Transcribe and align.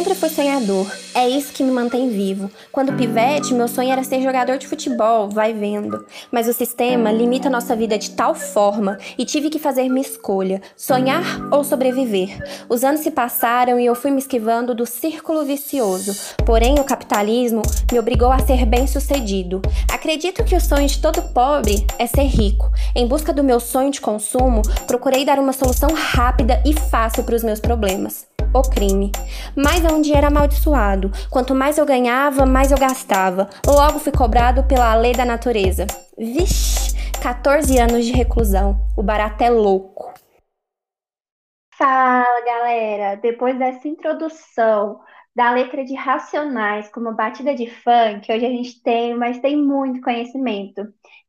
Sempre 0.00 0.14
fui 0.14 0.30
sonhador, 0.30 0.90
é 1.14 1.28
isso 1.28 1.52
que 1.52 1.62
me 1.62 1.70
mantém 1.70 2.08
vivo. 2.08 2.50
Quando 2.72 2.94
pivete, 2.94 3.52
meu 3.52 3.68
sonho 3.68 3.92
era 3.92 4.02
ser 4.02 4.22
jogador 4.22 4.56
de 4.56 4.66
futebol, 4.66 5.28
vai 5.28 5.52
vendo. 5.52 6.06
Mas 6.32 6.48
o 6.48 6.54
sistema 6.54 7.12
limita 7.12 7.50
nossa 7.50 7.76
vida 7.76 7.98
de 7.98 8.12
tal 8.12 8.34
forma 8.34 8.96
e 9.18 9.26
tive 9.26 9.50
que 9.50 9.58
fazer 9.58 9.90
minha 9.90 10.00
escolha: 10.00 10.62
sonhar 10.74 11.22
ou 11.52 11.62
sobreviver. 11.62 12.42
Os 12.66 12.82
anos 12.82 13.02
se 13.02 13.10
passaram 13.10 13.78
e 13.78 13.84
eu 13.84 13.94
fui 13.94 14.10
me 14.10 14.20
esquivando 14.20 14.74
do 14.74 14.86
círculo 14.86 15.44
vicioso. 15.44 16.16
Porém, 16.46 16.80
o 16.80 16.84
capitalismo 16.84 17.60
me 17.92 17.98
obrigou 17.98 18.32
a 18.32 18.38
ser 18.38 18.64
bem-sucedido. 18.64 19.60
Acredito 19.92 20.44
que 20.44 20.56
o 20.56 20.60
sonho 20.62 20.88
de 20.88 20.98
todo 20.98 21.20
pobre 21.34 21.86
é 21.98 22.06
ser 22.06 22.24
rico. 22.24 22.72
Em 22.96 23.06
busca 23.06 23.34
do 23.34 23.44
meu 23.44 23.60
sonho 23.60 23.90
de 23.90 24.00
consumo, 24.00 24.62
procurei 24.86 25.26
dar 25.26 25.38
uma 25.38 25.52
solução 25.52 25.90
rápida 25.92 26.62
e 26.64 26.72
fácil 26.72 27.22
para 27.22 27.36
os 27.36 27.44
meus 27.44 27.60
problemas 27.60 28.29
o 28.52 28.62
crime. 28.62 29.12
Mas 29.56 29.84
é 29.84 29.92
um 29.92 30.00
dinheiro 30.00 30.26
amaldiçoado. 30.26 31.10
Quanto 31.30 31.54
mais 31.54 31.78
eu 31.78 31.86
ganhava, 31.86 32.44
mais 32.46 32.70
eu 32.70 32.78
gastava. 32.78 33.48
Logo 33.66 33.98
fui 33.98 34.12
cobrado 34.12 34.64
pela 34.64 34.94
lei 34.94 35.12
da 35.12 35.24
natureza. 35.24 35.86
Vixe, 36.18 36.94
14 37.20 37.78
anos 37.78 38.04
de 38.04 38.12
reclusão. 38.12 38.76
O 38.96 39.02
barato 39.02 39.42
é 39.42 39.50
louco. 39.50 40.12
Fala, 41.76 42.44
galera! 42.44 43.16
Depois 43.16 43.58
dessa 43.58 43.88
introdução 43.88 45.00
da 45.34 45.52
letra 45.52 45.84
de 45.84 45.94
Racionais 45.94 46.88
como 46.90 47.14
batida 47.14 47.54
de 47.54 47.68
funk, 47.68 48.30
hoje 48.32 48.46
a 48.46 48.50
gente 48.50 48.82
tem, 48.82 49.14
mas 49.14 49.40
tem 49.40 49.56
muito 49.56 50.00
conhecimento. 50.00 50.82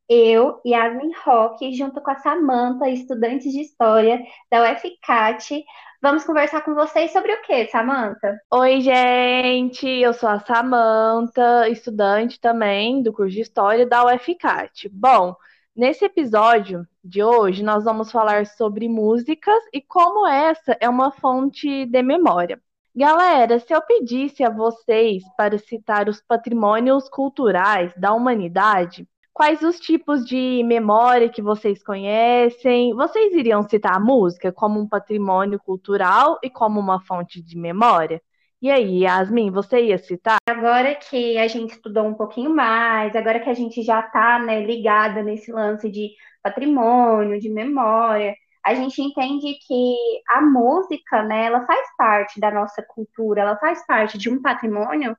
Eu, 0.09 0.59
Yasmin 0.65 1.13
Roque, 1.23 1.73
junto 1.73 2.01
com 2.01 2.11
a 2.11 2.15
Samanta, 2.17 2.89
estudantes 2.89 3.51
de 3.51 3.61
História 3.61 4.21
da 4.49 4.71
UFCAT, 4.71 5.63
Vamos 6.03 6.23
conversar 6.23 6.61
com 6.61 6.73
vocês 6.73 7.13
sobre 7.13 7.31
o 7.31 7.43
que, 7.43 7.67
Samantha? 7.67 8.41
Oi, 8.51 8.81
gente, 8.81 9.87
eu 9.87 10.11
sou 10.13 10.29
a 10.29 10.39
Samantha, 10.39 11.69
estudante 11.69 12.39
também 12.41 13.03
do 13.03 13.13
curso 13.13 13.35
de 13.35 13.41
História 13.41 13.85
da 13.85 14.03
UFCAT. 14.05 14.89
Bom, 14.89 15.35
nesse 15.75 16.03
episódio 16.03 16.87
de 17.03 17.21
hoje 17.21 17.61
nós 17.61 17.83
vamos 17.83 18.11
falar 18.11 18.47
sobre 18.47 18.89
músicas 18.89 19.63
e 19.71 19.79
como 19.79 20.25
essa 20.25 20.75
é 20.79 20.89
uma 20.89 21.11
fonte 21.11 21.85
de 21.85 22.01
memória. 22.01 22.59
Galera, 22.95 23.57
se 23.59 23.73
eu 23.73 23.81
pedisse 23.81 24.43
a 24.43 24.49
vocês 24.49 25.23
para 25.37 25.57
citar 25.57 26.09
os 26.09 26.21
patrimônios 26.21 27.07
culturais 27.09 27.93
da 27.95 28.13
humanidade, 28.13 29.07
Quais 29.33 29.61
os 29.61 29.79
tipos 29.79 30.25
de 30.25 30.61
memória 30.63 31.29
que 31.29 31.41
vocês 31.41 31.81
conhecem? 31.81 32.93
Vocês 32.93 33.33
iriam 33.33 33.63
citar 33.63 33.95
a 33.95 33.99
música 33.99 34.51
como 34.51 34.79
um 34.79 34.87
patrimônio 34.87 35.57
cultural 35.57 36.37
e 36.43 36.49
como 36.49 36.79
uma 36.79 36.99
fonte 36.99 37.41
de 37.41 37.57
memória? 37.57 38.21
E 38.61 38.69
aí, 38.69 39.03
Yasmin, 39.03 39.49
você 39.49 39.85
ia 39.85 39.97
citar? 39.97 40.37
Agora 40.47 40.93
que 40.93 41.37
a 41.37 41.47
gente 41.47 41.71
estudou 41.71 42.05
um 42.05 42.13
pouquinho 42.13 42.53
mais, 42.53 43.15
agora 43.15 43.39
que 43.39 43.49
a 43.49 43.53
gente 43.53 43.81
já 43.81 44.01
está 44.01 44.37
né, 44.37 44.63
ligada 44.63 45.23
nesse 45.23 45.51
lance 45.51 45.89
de 45.89 46.11
patrimônio, 46.43 47.39
de 47.39 47.49
memória, 47.49 48.35
a 48.65 48.73
gente 48.75 49.01
entende 49.01 49.55
que 49.67 49.95
a 50.29 50.41
música, 50.41 51.23
né, 51.23 51.45
ela 51.45 51.65
faz 51.65 51.87
parte 51.97 52.39
da 52.39 52.51
nossa 52.51 52.81
cultura, 52.83 53.41
ela 53.41 53.57
faz 53.57 53.85
parte 53.85 54.17
de 54.17 54.29
um 54.29 54.41
patrimônio 54.41 55.17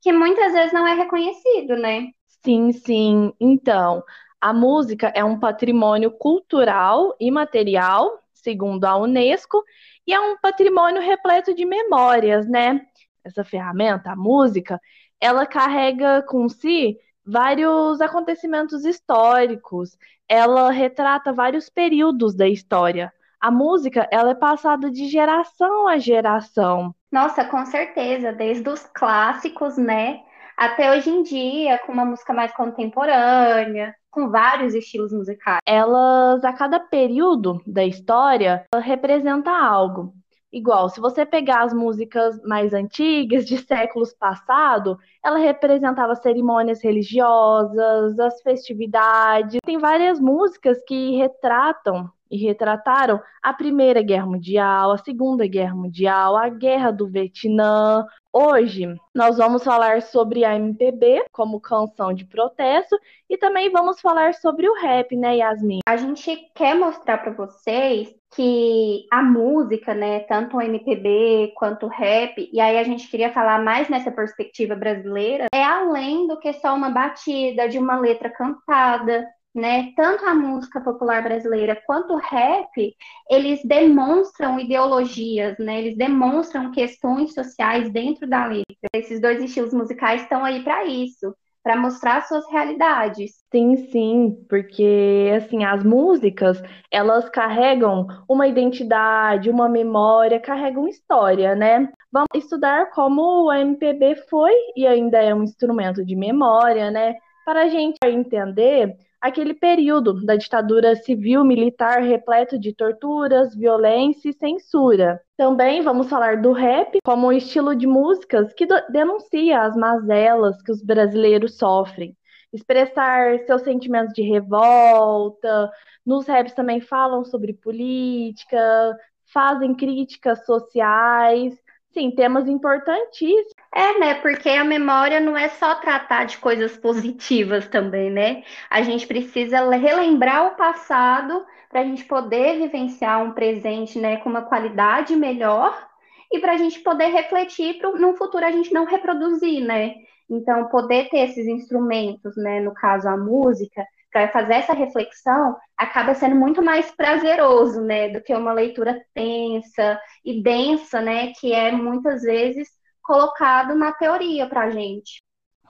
que 0.00 0.12
muitas 0.12 0.52
vezes 0.52 0.72
não 0.72 0.86
é 0.86 0.94
reconhecido, 0.94 1.76
né? 1.76 2.08
Sim, 2.42 2.72
sim. 2.72 3.32
Então, 3.38 4.02
a 4.40 4.52
música 4.52 5.12
é 5.14 5.22
um 5.22 5.38
patrimônio 5.38 6.10
cultural 6.10 7.14
e 7.20 7.30
material, 7.30 8.18
segundo 8.32 8.84
a 8.86 8.96
Unesco, 8.96 9.62
e 10.06 10.14
é 10.14 10.20
um 10.20 10.38
patrimônio 10.38 11.02
repleto 11.02 11.54
de 11.54 11.66
memórias, 11.66 12.48
né? 12.48 12.80
Essa 13.22 13.44
ferramenta, 13.44 14.12
a 14.12 14.16
música, 14.16 14.80
ela 15.20 15.46
carrega 15.46 16.22
com 16.22 16.48
si 16.48 16.98
vários 17.24 18.00
acontecimentos 18.00 18.84
históricos, 18.84 19.96
ela 20.28 20.70
retrata 20.70 21.32
vários 21.32 21.68
períodos 21.68 22.34
da 22.34 22.48
história. 22.48 23.12
A 23.40 23.50
música, 23.50 24.06
ela 24.10 24.30
é 24.30 24.34
passada 24.34 24.90
de 24.90 25.08
geração 25.08 25.88
a 25.88 25.98
geração. 25.98 26.94
Nossa, 27.10 27.44
com 27.44 27.64
certeza, 27.66 28.32
desde 28.32 28.68
os 28.68 28.84
clássicos, 28.94 29.76
né, 29.76 30.20
até 30.56 30.90
hoje 30.90 31.08
em 31.08 31.22
dia, 31.22 31.78
com 31.78 31.92
uma 31.92 32.04
música 32.04 32.34
mais 32.34 32.52
contemporânea, 32.52 33.94
com 34.10 34.28
vários 34.28 34.74
estilos 34.74 35.12
musicais. 35.12 35.60
Elas, 35.66 36.44
a 36.44 36.52
cada 36.52 36.78
período 36.78 37.62
da 37.66 37.84
história, 37.84 38.64
representa 38.74 39.50
algo. 39.50 40.12
Igual, 40.52 40.88
se 40.88 41.00
você 41.00 41.24
pegar 41.24 41.62
as 41.62 41.72
músicas 41.72 42.40
mais 42.42 42.74
antigas, 42.74 43.46
de 43.46 43.58
séculos 43.58 44.12
passados, 44.12 44.96
ela 45.24 45.38
representava 45.38 46.16
cerimônias 46.16 46.82
religiosas, 46.82 48.18
as 48.18 48.40
festividades. 48.42 49.58
Tem 49.64 49.78
várias 49.78 50.18
músicas 50.18 50.82
que 50.86 51.16
retratam 51.16 52.10
e 52.28 52.36
retrataram 52.36 53.20
a 53.42 53.52
Primeira 53.52 54.02
Guerra 54.02 54.26
Mundial, 54.26 54.92
a 54.92 54.98
Segunda 54.98 55.46
Guerra 55.46 55.74
Mundial, 55.74 56.36
a 56.36 56.48
Guerra 56.48 56.90
do 56.90 57.08
Vietnã, 57.08 58.06
Hoje 58.32 58.86
nós 59.12 59.38
vamos 59.38 59.64
falar 59.64 60.02
sobre 60.02 60.44
a 60.44 60.54
MPB 60.54 61.24
como 61.32 61.60
canção 61.60 62.14
de 62.14 62.24
protesto 62.24 62.96
e 63.28 63.36
também 63.36 63.72
vamos 63.72 64.00
falar 64.00 64.34
sobre 64.34 64.68
o 64.68 64.74
rap, 64.74 65.16
né, 65.16 65.38
Yasmin? 65.38 65.80
A 65.84 65.96
gente 65.96 66.36
quer 66.54 66.76
mostrar 66.76 67.18
para 67.18 67.32
vocês 67.32 68.14
que 68.34 69.06
a 69.10 69.22
música, 69.22 69.94
né, 69.94 70.20
tanto 70.20 70.56
o 70.56 70.62
MPB 70.62 71.52
quanto 71.56 71.86
o 71.86 71.88
rap, 71.88 72.48
e 72.52 72.60
aí 72.60 72.78
a 72.78 72.84
gente 72.84 73.08
queria 73.08 73.32
falar 73.32 73.62
mais 73.62 73.88
nessa 73.88 74.10
perspectiva 74.10 74.76
brasileira, 74.76 75.46
é 75.52 75.62
além 75.62 76.26
do 76.28 76.38
que 76.38 76.52
só 76.54 76.74
uma 76.74 76.90
batida 76.90 77.68
de 77.68 77.78
uma 77.78 77.98
letra 77.98 78.30
cantada, 78.30 79.26
né? 79.54 79.92
Tanto 79.96 80.24
a 80.26 80.34
música 80.34 80.80
popular 80.80 81.22
brasileira 81.22 81.80
quanto 81.86 82.14
o 82.14 82.18
rap, 82.18 82.96
eles 83.28 83.60
demonstram 83.64 84.60
ideologias, 84.60 85.58
né? 85.58 85.80
Eles 85.80 85.96
demonstram 85.96 86.70
questões 86.70 87.34
sociais 87.34 87.90
dentro 87.90 88.28
da 88.28 88.46
letra. 88.46 88.88
Esses 88.94 89.20
dois 89.20 89.42
estilos 89.42 89.74
musicais 89.74 90.22
estão 90.22 90.44
aí 90.44 90.62
para 90.62 90.84
isso, 90.84 91.34
para 91.62 91.76
mostrar 91.76 92.22
suas 92.22 92.48
realidades. 92.50 93.32
Sim, 93.50 93.76
sim, 93.90 94.46
porque 94.48 95.30
assim, 95.36 95.64
as 95.64 95.84
músicas, 95.84 96.62
elas 96.90 97.28
carregam 97.28 98.06
uma 98.28 98.46
identidade, 98.46 99.50
uma 99.50 99.68
memória, 99.68 100.40
carregam 100.40 100.88
história, 100.88 101.54
né? 101.54 101.92
Vamos 102.12 102.28
estudar 102.34 102.90
como 102.90 103.46
o 103.46 103.52
MPB 103.52 104.16
foi 104.28 104.52
e 104.76 104.86
ainda 104.86 105.18
é 105.18 105.34
um 105.34 105.42
instrumento 105.42 106.04
de 106.04 106.16
memória, 106.16 106.90
né? 106.90 107.16
Para 107.44 107.64
a 107.64 107.68
gente 107.68 107.98
entender 108.04 108.96
aquele 109.20 109.54
período 109.54 110.24
da 110.24 110.36
ditadura 110.36 110.96
civil-militar 110.96 112.02
repleto 112.02 112.58
de 112.58 112.74
torturas, 112.74 113.54
violência 113.54 114.30
e 114.30 114.32
censura. 114.32 115.20
Também 115.36 115.82
vamos 115.82 116.08
falar 116.08 116.40
do 116.40 116.52
rap 116.52 116.98
como 117.04 117.28
um 117.28 117.32
estilo 117.32 117.74
de 117.74 117.86
músicas 117.86 118.52
que 118.54 118.66
denuncia 118.90 119.62
as 119.62 119.76
mazelas 119.76 120.62
que 120.62 120.72
os 120.72 120.82
brasileiros 120.82 121.58
sofrem. 121.58 122.16
Expressar 122.52 123.38
seus 123.40 123.62
sentimentos 123.62 124.14
de 124.14 124.22
revolta. 124.22 125.70
Nos 126.04 126.26
raps 126.26 126.54
também 126.54 126.80
falam 126.80 127.24
sobre 127.24 127.52
política, 127.52 128.96
fazem 129.32 129.74
críticas 129.74 130.44
sociais. 130.44 131.56
Sim, 131.92 132.10
temas 132.10 132.48
importantíssimos. 132.48 133.59
É, 133.72 133.98
né? 134.00 134.14
Porque 134.14 134.48
a 134.48 134.64
memória 134.64 135.20
não 135.20 135.36
é 135.36 135.48
só 135.48 135.76
tratar 135.76 136.24
de 136.24 136.38
coisas 136.38 136.76
positivas 136.76 137.68
também, 137.68 138.10
né? 138.10 138.42
A 138.68 138.82
gente 138.82 139.06
precisa 139.06 139.68
relembrar 139.76 140.48
o 140.48 140.56
passado 140.56 141.46
para 141.68 141.80
a 141.80 141.84
gente 141.84 142.04
poder 142.04 142.58
vivenciar 142.58 143.22
um 143.22 143.32
presente, 143.32 143.96
né, 143.98 144.16
com 144.18 144.28
uma 144.28 144.42
qualidade 144.42 145.14
melhor 145.14 145.88
e 146.32 146.40
para 146.40 146.52
a 146.52 146.56
gente 146.56 146.80
poder 146.80 147.06
refletir 147.08 147.78
para 147.78 147.92
no 147.92 148.16
futuro 148.16 148.44
a 148.44 148.50
gente 148.50 148.72
não 148.72 148.84
reproduzir, 148.84 149.64
né? 149.64 149.94
Então, 150.28 150.66
poder 150.68 151.08
ter 151.08 151.28
esses 151.28 151.46
instrumentos, 151.46 152.36
né, 152.36 152.60
no 152.60 152.74
caso 152.74 153.08
a 153.08 153.16
música, 153.16 153.84
para 154.12 154.28
fazer 154.28 154.54
essa 154.54 154.72
reflexão, 154.72 155.56
acaba 155.76 156.14
sendo 156.14 156.34
muito 156.36 156.62
mais 156.62 156.90
prazeroso, 156.90 157.80
né, 157.82 158.08
do 158.08 158.20
que 158.20 158.34
uma 158.34 158.52
leitura 158.52 159.00
tensa 159.14 160.00
e 160.24 160.42
densa, 160.42 161.00
né, 161.00 161.32
que 161.38 161.52
é 161.52 161.70
muitas 161.72 162.22
vezes 162.22 162.68
colocado 163.10 163.74
na 163.74 163.90
teoria 163.92 164.46
para 164.46 164.70
gente. 164.70 165.20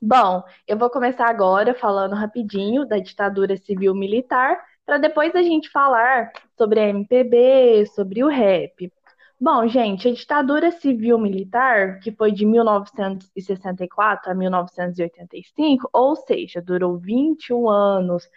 Bom, 0.03 0.43
eu 0.69 0.77
vou 0.77 0.91
começar 0.91 1.27
agora 1.27 1.73
falando 1.73 2.15
rapidinho 2.15 2.85
da 2.85 2.99
ditadura 2.99 3.57
civil-militar, 3.57 4.63
para 4.85 4.99
depois 4.99 5.35
a 5.35 5.41
gente 5.41 5.71
falar 5.71 6.31
sobre 6.55 6.81
a 6.81 6.89
MPB, 6.91 7.87
sobre 7.95 8.23
o 8.23 8.29
rap. 8.29 8.93
Bom, 9.41 9.67
gente, 9.67 10.07
a 10.07 10.13
ditadura 10.13 10.71
civil-militar, 10.71 12.01
que 12.01 12.13
foi 12.13 12.31
de 12.31 12.45
1964 12.45 14.33
a 14.33 14.35
1985, 14.35 15.89
ou 15.95 16.17
seja, 16.17 16.61
durou 16.61 16.99
21 16.99 17.71
anos, 17.71 18.29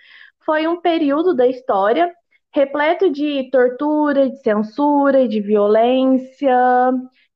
foi 0.46 0.66
um 0.66 0.80
período 0.80 1.36
da 1.36 1.46
história 1.46 2.10
repleto 2.54 3.12
de 3.12 3.50
tortura, 3.52 4.30
de 4.30 4.38
censura, 4.38 5.28
de 5.28 5.42
violência, 5.42 6.56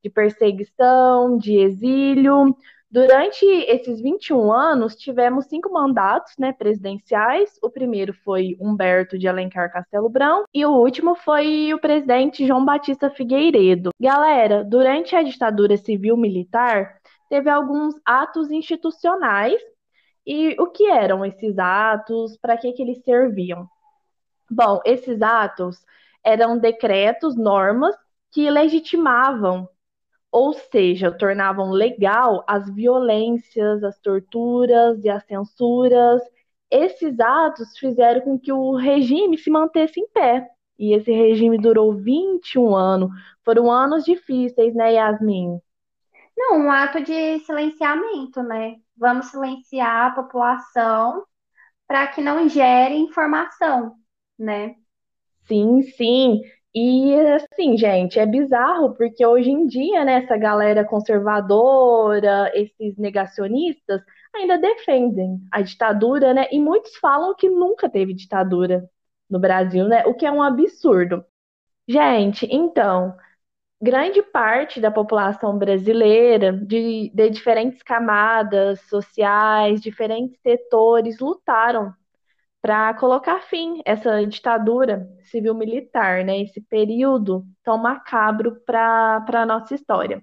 de 0.04 0.10
perseguição, 0.10 1.38
de 1.38 1.58
exílio. 1.58 2.56
Durante 2.90 3.46
esses 3.46 4.00
21 4.00 4.52
anos, 4.52 4.96
tivemos 4.96 5.46
cinco 5.48 5.72
mandatos 5.72 6.34
né, 6.40 6.54
presidenciais. 6.54 7.60
O 7.62 7.70
primeiro 7.70 8.14
foi 8.14 8.56
Humberto 8.62 9.18
de 9.18 9.28
Alencar 9.28 9.72
Castelo 9.72 10.08
Branco 10.08 10.46
e 10.54 10.66
o 10.66 10.72
último 10.72 11.14
foi 11.14 11.74
o 11.74 11.80
presidente 11.80 12.48
João 12.48 12.64
Batista 12.64 13.10
Figueiredo. 13.10 13.90
Galera, 14.00 14.64
durante 14.64 15.16
a 15.18 15.22
ditadura 15.22 15.76
civil-militar, 15.76 16.98
teve 17.30 17.50
alguns 17.50 17.94
atos 18.06 18.50
institucionais. 18.52 19.62
E 20.26 20.56
o 20.60 20.68
que 20.68 20.90
eram 20.90 21.26
esses 21.26 21.58
atos? 21.60 22.38
Para 22.38 22.58
que, 22.58 22.72
que 22.72 22.82
eles 22.82 23.04
serviam? 23.04 23.68
Bom, 24.50 24.80
esses 24.86 25.22
atos 25.22 25.78
eram 26.24 26.58
decretos, 26.58 27.36
normas 27.36 27.96
que 28.32 28.50
legitimavam 28.50 29.68
ou 30.38 30.54
seja, 30.54 31.12
tornavam 31.12 31.72
legal 31.72 32.44
as 32.48 32.70
violências, 32.70 33.84
as 33.84 34.00
torturas 34.00 35.04
e 35.04 35.10
as 35.10 35.26
censuras. 35.26 36.22
Esses 36.70 37.20
atos 37.20 37.76
fizeram 37.80 38.22
com 38.22 38.40
que 38.40 38.54
o 38.54 38.76
regime 38.76 39.36
se 39.36 39.50
mantesse 39.50 40.00
em 40.00 40.08
pé. 40.10 40.48
E 40.78 40.94
esse 40.94 41.12
regime 41.12 41.58
durou 41.58 41.92
21 41.92 42.76
anos. 42.76 43.10
Foram 43.44 43.72
anos 43.72 44.04
difíceis, 44.04 44.76
né, 44.76 44.94
Yasmin? 44.94 45.60
Não, 46.38 46.60
um 46.60 46.72
ato 46.72 47.02
de 47.04 47.40
silenciamento, 47.40 48.44
né? 48.44 48.76
Vamos 48.96 49.32
silenciar 49.32 50.12
a 50.12 50.16
população 50.22 51.26
para 51.88 52.06
que 52.06 52.22
não 52.22 52.48
gere 52.48 52.94
informação, 52.94 53.96
né? 54.38 54.76
Sim, 55.48 55.82
sim. 55.82 56.42
E 56.80 57.16
assim, 57.32 57.76
gente, 57.76 58.20
é 58.20 58.26
bizarro 58.26 58.94
porque 58.96 59.26
hoje 59.26 59.50
em 59.50 59.66
dia, 59.66 60.06
né, 60.06 60.24
essa 60.24 60.38
galera 60.38 60.86
conservadora, 60.86 62.52
esses 62.54 62.96
negacionistas, 62.98 64.02
ainda 64.36 64.58
defendem 64.60 65.40
a 65.52 65.62
ditadura, 65.64 66.34
né? 66.36 66.46
E 66.52 66.60
muitos 66.60 66.96
falam 66.98 67.34
que 67.36 67.50
nunca 67.50 67.90
teve 67.90 68.14
ditadura 68.14 68.88
no 69.30 69.40
Brasil, 69.40 69.88
né? 69.88 70.06
O 70.06 70.14
que 70.14 70.26
é 70.26 70.32
um 70.32 70.42
absurdo. 70.44 71.26
Gente, 71.88 72.48
então, 72.52 73.16
grande 73.82 74.22
parte 74.24 74.82
da 74.82 74.92
população 74.92 75.58
brasileira, 75.58 76.54
de, 76.54 77.12
de 77.14 77.30
diferentes 77.32 77.84
camadas 77.84 78.82
sociais, 78.90 79.82
diferentes 79.82 80.40
setores, 80.42 81.20
lutaram 81.20 81.94
para 82.62 82.94
colocar 82.96 83.40
fim 83.42 83.80
a 83.80 83.92
essa 83.92 84.26
ditadura 84.26 85.08
civil-militar, 85.32 86.24
né? 86.24 86.42
Esse 86.42 86.62
período 86.62 87.46
tão 87.64 87.78
macabro 87.78 88.58
para 88.66 89.24
a 89.28 89.46
nossa 89.46 89.76
história. 89.76 90.22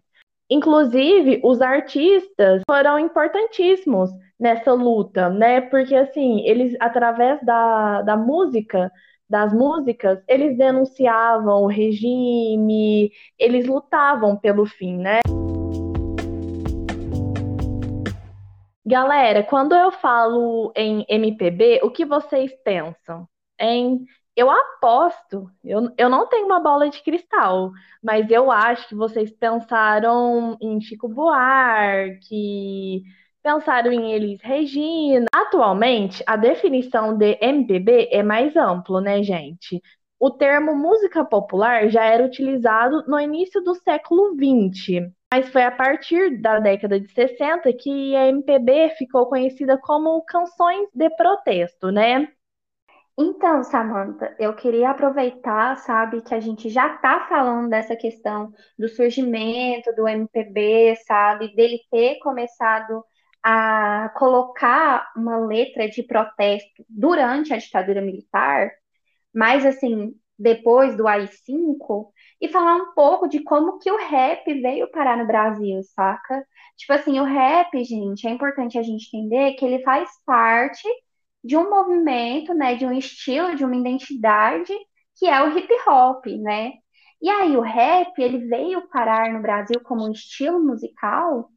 Inclusive, 0.50 1.40
os 1.42 1.60
artistas 1.62 2.62
foram 2.68 2.98
importantíssimos 2.98 4.10
nessa 4.38 4.72
luta, 4.72 5.30
né? 5.30 5.60
Porque 5.62 5.94
assim, 5.94 6.40
eles 6.46 6.76
através 6.80 7.40
da, 7.42 8.02
da 8.02 8.16
música, 8.16 8.90
das 9.28 9.52
músicas, 9.52 10.22
eles 10.28 10.56
denunciavam 10.56 11.62
o 11.62 11.66
regime, 11.66 13.10
eles 13.38 13.66
lutavam 13.66 14.36
pelo 14.36 14.66
fim, 14.66 14.98
né? 14.98 15.20
Galera, 18.86 19.42
quando 19.42 19.74
eu 19.74 19.90
falo 19.92 20.72
em 20.76 21.04
MPB, 21.08 21.80
o 21.82 21.90
que 21.90 22.04
vocês 22.04 22.52
pensam? 22.62 23.26
Em 23.58 24.04
eu 24.36 24.50
aposto, 24.50 25.48
eu, 25.62 25.90
eu 25.96 26.08
não 26.10 26.28
tenho 26.28 26.46
uma 26.46 26.58
bola 26.60 26.90
de 26.90 27.00
cristal, 27.02 27.70
mas 28.02 28.28
eu 28.30 28.50
acho 28.50 28.88
que 28.88 28.94
vocês 28.94 29.30
pensaram 29.30 30.58
em 30.60 30.80
Chico 30.80 31.08
Buarque, 31.08 33.04
pensaram 33.42 33.92
em 33.92 34.12
Elis 34.12 34.40
Regina. 34.42 35.26
Atualmente, 35.32 36.22
a 36.26 36.36
definição 36.36 37.16
de 37.16 37.38
MPB 37.40 38.08
é 38.10 38.22
mais 38.24 38.56
amplo, 38.56 39.00
né, 39.00 39.22
gente? 39.22 39.80
O 40.18 40.30
termo 40.30 40.74
música 40.74 41.24
popular 41.24 41.88
já 41.88 42.04
era 42.04 42.24
utilizado 42.24 43.04
no 43.06 43.20
início 43.20 43.62
do 43.62 43.74
século 43.76 44.34
XX. 44.34 45.10
Mas 45.34 45.48
foi 45.48 45.64
a 45.64 45.70
partir 45.72 46.40
da 46.40 46.60
década 46.60 47.00
de 47.00 47.12
60 47.12 47.72
que 47.72 48.14
a 48.14 48.28
MPB 48.28 48.90
ficou 48.90 49.26
conhecida 49.26 49.76
como 49.76 50.22
canções 50.22 50.88
de 50.94 51.10
protesto, 51.16 51.90
né? 51.90 52.28
Então, 53.18 53.64
Samantha, 53.64 54.32
eu 54.38 54.54
queria 54.54 54.90
aproveitar, 54.90 55.76
sabe, 55.78 56.22
que 56.22 56.32
a 56.32 56.38
gente 56.38 56.68
já 56.70 56.94
está 56.94 57.26
falando 57.28 57.68
dessa 57.68 57.96
questão 57.96 58.52
do 58.78 58.88
surgimento 58.88 59.92
do 59.96 60.06
MPB, 60.06 60.94
sabe, 61.04 61.52
dele 61.56 61.80
ter 61.90 62.20
começado 62.20 63.04
a 63.42 64.12
colocar 64.16 65.10
uma 65.16 65.36
letra 65.38 65.88
de 65.88 66.04
protesto 66.04 66.84
durante 66.88 67.52
a 67.52 67.56
ditadura 67.56 68.00
militar, 68.00 68.70
mas 69.34 69.66
assim, 69.66 70.14
depois 70.38 70.96
do 70.96 71.06
AI-5, 71.06 72.12
e 72.40 72.48
falar 72.48 72.76
um 72.76 72.94
pouco 72.94 73.28
de 73.28 73.42
como 73.42 73.78
que 73.78 73.90
o 73.90 73.96
rap 73.96 74.44
veio 74.60 74.90
parar 74.90 75.16
no 75.16 75.26
Brasil, 75.26 75.80
saca? 75.94 76.44
Tipo 76.76 76.92
assim, 76.92 77.20
o 77.20 77.24
rap, 77.24 77.82
gente, 77.84 78.26
é 78.26 78.30
importante 78.30 78.78
a 78.78 78.82
gente 78.82 79.08
entender 79.16 79.54
que 79.54 79.64
ele 79.64 79.82
faz 79.82 80.08
parte 80.26 80.88
de 81.42 81.56
um 81.56 81.70
movimento, 81.70 82.54
né, 82.54 82.74
de 82.74 82.86
um 82.86 82.92
estilo, 82.92 83.54
de 83.54 83.64
uma 83.64 83.76
identidade 83.76 84.72
que 85.16 85.26
é 85.26 85.42
o 85.42 85.56
hip 85.56 85.72
hop, 85.86 86.26
né? 86.26 86.72
E 87.22 87.30
aí 87.30 87.56
o 87.56 87.60
rap, 87.60 88.18
ele 88.18 88.46
veio 88.48 88.88
parar 88.88 89.32
no 89.32 89.40
Brasil 89.40 89.80
como 89.82 90.06
um 90.06 90.12
estilo 90.12 90.60
musical 90.60 91.48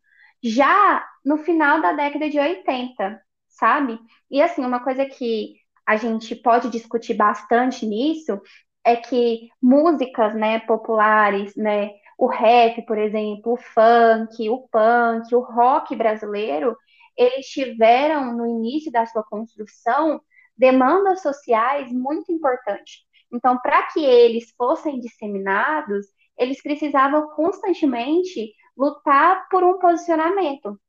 já 0.44 1.06
no 1.26 1.38
final 1.38 1.82
da 1.82 1.94
década 1.94 2.30
de 2.30 2.40
80, 2.40 3.20
sabe? 3.48 4.00
E 4.30 4.42
assim, 4.42 4.64
uma 4.64 4.80
coisa 4.84 5.06
que 5.06 5.56
a 5.86 5.98
gente 5.98 6.36
pode 6.36 6.70
discutir 6.70 7.16
bastante 7.16 7.86
nisso 7.86 8.40
é 8.88 8.96
que 8.96 9.50
músicas, 9.62 10.34
né, 10.36 10.60
populares, 10.62 11.56
né, 11.56 11.92
o 12.18 12.28
rap, 12.28 12.82
por 12.86 12.98
exemplo, 12.98 13.54
o 13.54 13.58
funk, 13.58 14.50
o 14.50 14.68
punk, 14.70 15.36
o 15.36 15.40
rock 15.42 15.96
brasileiro, 15.96 16.76
eles 17.16 17.48
tiveram 17.48 18.34
no 18.36 18.48
início 18.48 18.92
da 18.92 19.06
sua 19.06 19.24
construção 19.24 20.22
demandas 20.58 21.22
sociais 21.22 21.92
muito 21.92 22.32
importantes. 22.32 23.06
Então, 23.32 23.60
para 23.60 23.84
que 23.88 24.04
eles 24.04 24.52
fossem 24.58 25.00
disseminados, 25.00 26.08
eles 26.38 26.62
precisavam 26.62 27.30
constantemente 27.36 28.54
lutar 28.76 29.48
por 29.50 29.64
um 29.64 29.80
posicionamento. 29.80 30.80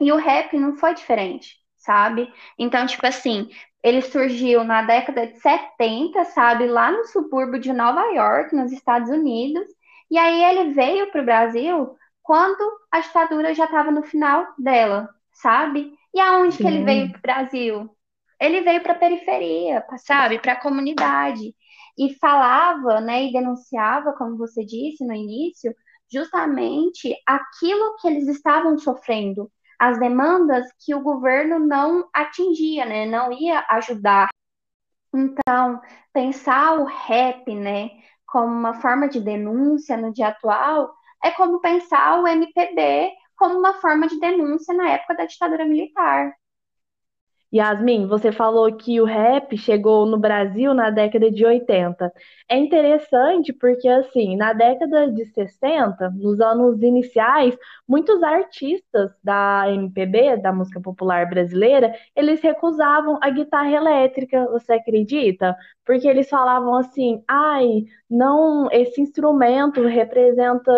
E 0.00 0.12
o 0.12 0.16
rap 0.16 0.56
não 0.58 0.76
foi 0.76 0.94
diferente, 0.94 1.56
sabe? 1.76 2.32
Então, 2.58 2.86
tipo 2.86 3.06
assim, 3.06 3.48
ele 3.82 4.00
surgiu 4.02 4.62
na 4.62 4.82
década 4.82 5.26
de 5.26 5.38
70, 5.40 6.24
sabe, 6.26 6.66
lá 6.66 6.92
no 6.92 7.04
subúrbio 7.06 7.60
de 7.60 7.72
Nova 7.72 8.04
York, 8.12 8.54
nos 8.54 8.70
Estados 8.70 9.10
Unidos. 9.10 9.66
E 10.10 10.16
aí 10.16 10.44
ele 10.44 10.72
veio 10.72 11.10
para 11.10 11.22
o 11.22 11.24
Brasil 11.24 11.96
quando 12.22 12.62
a 12.90 13.00
ditadura 13.00 13.54
já 13.54 13.64
estava 13.64 13.90
no 13.90 14.02
final 14.02 14.46
dela, 14.56 15.08
sabe? 15.32 15.92
E 16.14 16.20
aonde 16.20 16.56
Sim. 16.56 16.62
que 16.62 16.68
ele 16.68 16.84
veio 16.84 17.10
para 17.10 17.18
o 17.18 17.22
Brasil? 17.22 17.96
Ele 18.40 18.60
veio 18.60 18.82
para 18.82 18.92
a 18.92 18.98
periferia, 18.98 19.84
sabe, 19.98 20.38
para 20.38 20.52
a 20.52 20.60
comunidade. 20.60 21.54
E 21.98 22.14
falava, 22.14 23.00
né, 23.00 23.24
e 23.24 23.32
denunciava, 23.32 24.12
como 24.14 24.36
você 24.36 24.64
disse 24.64 25.04
no 25.04 25.14
início, 25.14 25.74
justamente 26.10 27.14
aquilo 27.26 27.96
que 27.96 28.08
eles 28.08 28.28
estavam 28.28 28.78
sofrendo, 28.78 29.50
as 29.82 29.98
demandas 29.98 30.64
que 30.78 30.94
o 30.94 31.00
governo 31.02 31.58
não 31.58 32.08
atingia, 32.14 32.84
né? 32.86 33.04
Não 33.04 33.32
ia 33.32 33.66
ajudar. 33.68 34.28
Então, 35.12 35.80
pensar 36.12 36.78
o 36.78 36.84
rap, 36.84 37.52
né, 37.52 37.90
como 38.24 38.46
uma 38.46 38.74
forma 38.80 39.08
de 39.08 39.20
denúncia 39.20 39.96
no 39.96 40.12
dia 40.12 40.28
atual, 40.28 40.94
é 41.24 41.32
como 41.32 41.60
pensar 41.60 42.22
o 42.22 42.28
MPB 42.28 43.10
como 43.36 43.58
uma 43.58 43.74
forma 43.80 44.06
de 44.06 44.20
denúncia 44.20 44.72
na 44.72 44.88
época 44.88 45.16
da 45.16 45.24
ditadura 45.24 45.64
militar. 45.64 46.32
Yasmin, 47.54 48.06
você 48.06 48.32
falou 48.32 48.74
que 48.74 48.98
o 48.98 49.04
rap 49.04 49.58
chegou 49.58 50.06
no 50.06 50.18
Brasil 50.18 50.72
na 50.72 50.88
década 50.88 51.30
de 51.30 51.44
80. 51.44 52.10
É 52.48 52.56
interessante 52.56 53.52
porque, 53.52 53.86
assim, 53.86 54.36
na 54.38 54.54
década 54.54 55.10
de 55.12 55.26
60, 55.26 56.08
nos 56.12 56.40
anos 56.40 56.80
iniciais, 56.82 57.54
muitos 57.86 58.22
artistas 58.22 59.10
da 59.22 59.64
MPB, 59.70 60.38
da 60.38 60.50
música 60.50 60.80
popular 60.80 61.28
brasileira, 61.28 61.94
eles 62.16 62.40
recusavam 62.40 63.18
a 63.22 63.28
guitarra 63.28 63.70
elétrica, 63.70 64.46
você 64.50 64.72
acredita? 64.72 65.54
Porque 65.84 66.08
eles 66.08 66.30
falavam 66.30 66.74
assim: 66.76 67.22
ai, 67.28 67.84
não, 68.08 68.68
esse 68.72 68.98
instrumento 69.00 69.82
representa 69.86 70.72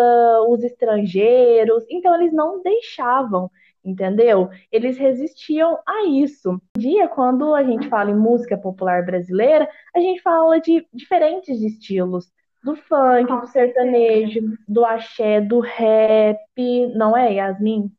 os 0.49 0.61
estrangeiros, 0.61 1.85
então 1.89 2.13
eles 2.15 2.33
não 2.33 2.61
deixavam 2.61 3.49
entendeu? 3.85 4.49
Eles 4.71 4.97
resistiam 4.97 5.79
a 5.87 6.05
isso. 6.07 6.51
Um 6.75 6.79
dia, 6.79 7.07
quando 7.07 7.53
a 7.53 7.63
gente 7.63 7.87
fala 7.87 8.11
em 8.11 8.15
música 8.15 8.57
popular 8.57 9.05
brasileira, 9.05 9.69
a 9.95 9.99
gente 9.99 10.21
fala 10.21 10.59
de 10.59 10.85
diferentes 10.93 11.61
estilos. 11.61 12.31
do 12.63 12.75
funk, 12.75 13.31
do 13.31 13.47
sertanejo, 13.47 14.57
do 14.67 14.83
axé, 14.83 15.39
do 15.39 15.59
rap, 15.59 16.37
não 16.95 17.15
é, 17.15 17.33
Yasmin? 17.35 17.91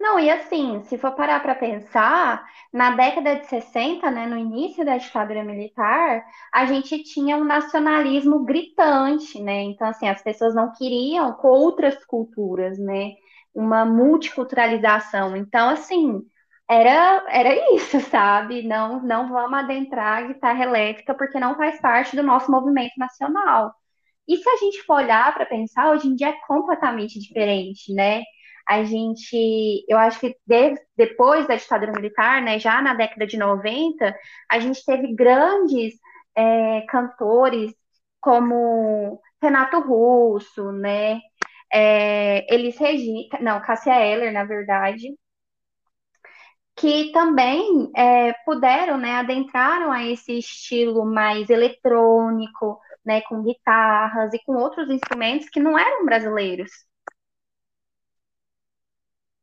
Não, 0.00 0.18
e 0.18 0.30
assim, 0.30 0.82
se 0.84 0.98
for 0.98 1.12
parar 1.12 1.40
para 1.40 1.54
pensar, 1.54 2.44
na 2.72 2.90
década 2.92 3.36
de 3.36 3.46
60, 3.46 4.10
né, 4.10 4.26
no 4.26 4.36
início 4.38 4.84
da 4.84 4.96
ditadura 4.96 5.42
militar, 5.44 6.24
a 6.52 6.64
gente 6.66 7.02
tinha 7.02 7.36
um 7.36 7.44
nacionalismo 7.44 8.44
gritante, 8.44 9.40
né? 9.42 9.62
Então, 9.62 9.88
assim, 9.88 10.08
as 10.08 10.22
pessoas 10.22 10.54
não 10.54 10.72
queriam 10.72 11.32
com 11.32 11.48
outras 11.48 12.04
culturas, 12.04 12.78
né? 12.78 13.12
Uma 13.54 13.84
multiculturalização. 13.84 15.36
Então, 15.36 15.70
assim, 15.70 16.20
era, 16.68 17.24
era 17.28 17.74
isso, 17.74 18.00
sabe? 18.10 18.62
Não, 18.66 19.02
não 19.02 19.28
vamos 19.28 19.58
adentrar 19.58 20.18
a 20.24 20.26
guitarra 20.28 20.64
elétrica 20.64 21.14
porque 21.14 21.38
não 21.38 21.56
faz 21.56 21.80
parte 21.80 22.16
do 22.16 22.22
nosso 22.22 22.50
movimento 22.50 22.94
nacional. 22.98 23.74
E 24.28 24.36
se 24.38 24.48
a 24.48 24.56
gente 24.56 24.82
for 24.82 24.96
olhar 24.96 25.32
para 25.34 25.46
pensar, 25.46 25.90
hoje 25.92 26.08
em 26.08 26.14
dia 26.16 26.28
é 26.30 26.46
completamente 26.46 27.18
diferente, 27.20 27.92
né? 27.94 28.22
a 28.66 28.82
gente, 28.84 29.84
eu 29.88 29.98
acho 29.98 30.18
que 30.20 30.36
de, 30.46 30.74
depois 30.96 31.46
da 31.46 31.56
ditadura 31.56 31.92
militar, 31.92 32.42
né, 32.42 32.58
já 32.58 32.80
na 32.80 32.94
década 32.94 33.26
de 33.26 33.36
90, 33.36 34.16
a 34.50 34.58
gente 34.58 34.84
teve 34.84 35.14
grandes 35.14 35.94
é, 36.34 36.82
cantores 36.88 37.72
como 38.20 39.20
Renato 39.42 39.80
Russo, 39.80 40.72
né, 40.72 41.20
é, 41.74 42.46
Elis 42.54 42.78
Regina, 42.78 43.38
não, 43.40 43.60
Cássia 43.60 43.94
Eller, 44.00 44.32
na 44.32 44.44
verdade, 44.44 45.08
que 46.76 47.12
também 47.12 47.90
é, 47.96 48.32
puderam, 48.44 48.98
né, 48.98 49.16
adentraram 49.16 49.92
a 49.92 50.04
esse 50.04 50.38
estilo 50.38 51.04
mais 51.04 51.48
eletrônico, 51.50 52.80
né, 53.04 53.20
com 53.22 53.42
guitarras 53.42 54.32
e 54.34 54.38
com 54.44 54.54
outros 54.56 54.90
instrumentos 54.90 55.48
que 55.48 55.60
não 55.60 55.78
eram 55.78 56.04
brasileiros, 56.04 56.70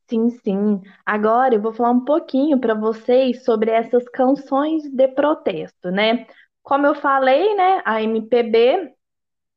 Sim, 0.10 0.30
sim. 0.30 0.82
Agora 1.06 1.56
eu 1.56 1.62
vou 1.62 1.74
falar 1.74 1.92
um 1.92 2.04
pouquinho 2.04 2.60
para 2.60 2.74
vocês 2.74 3.46
sobre 3.46 3.72
essas 3.72 4.08
canções 4.10 4.84
de 4.90 5.08
protesto, 5.08 5.90
né? 5.90 6.28
Como 6.62 6.86
eu 6.86 6.94
falei, 6.96 7.56
né, 7.56 7.82
a 7.86 8.02
MPB 8.04 8.94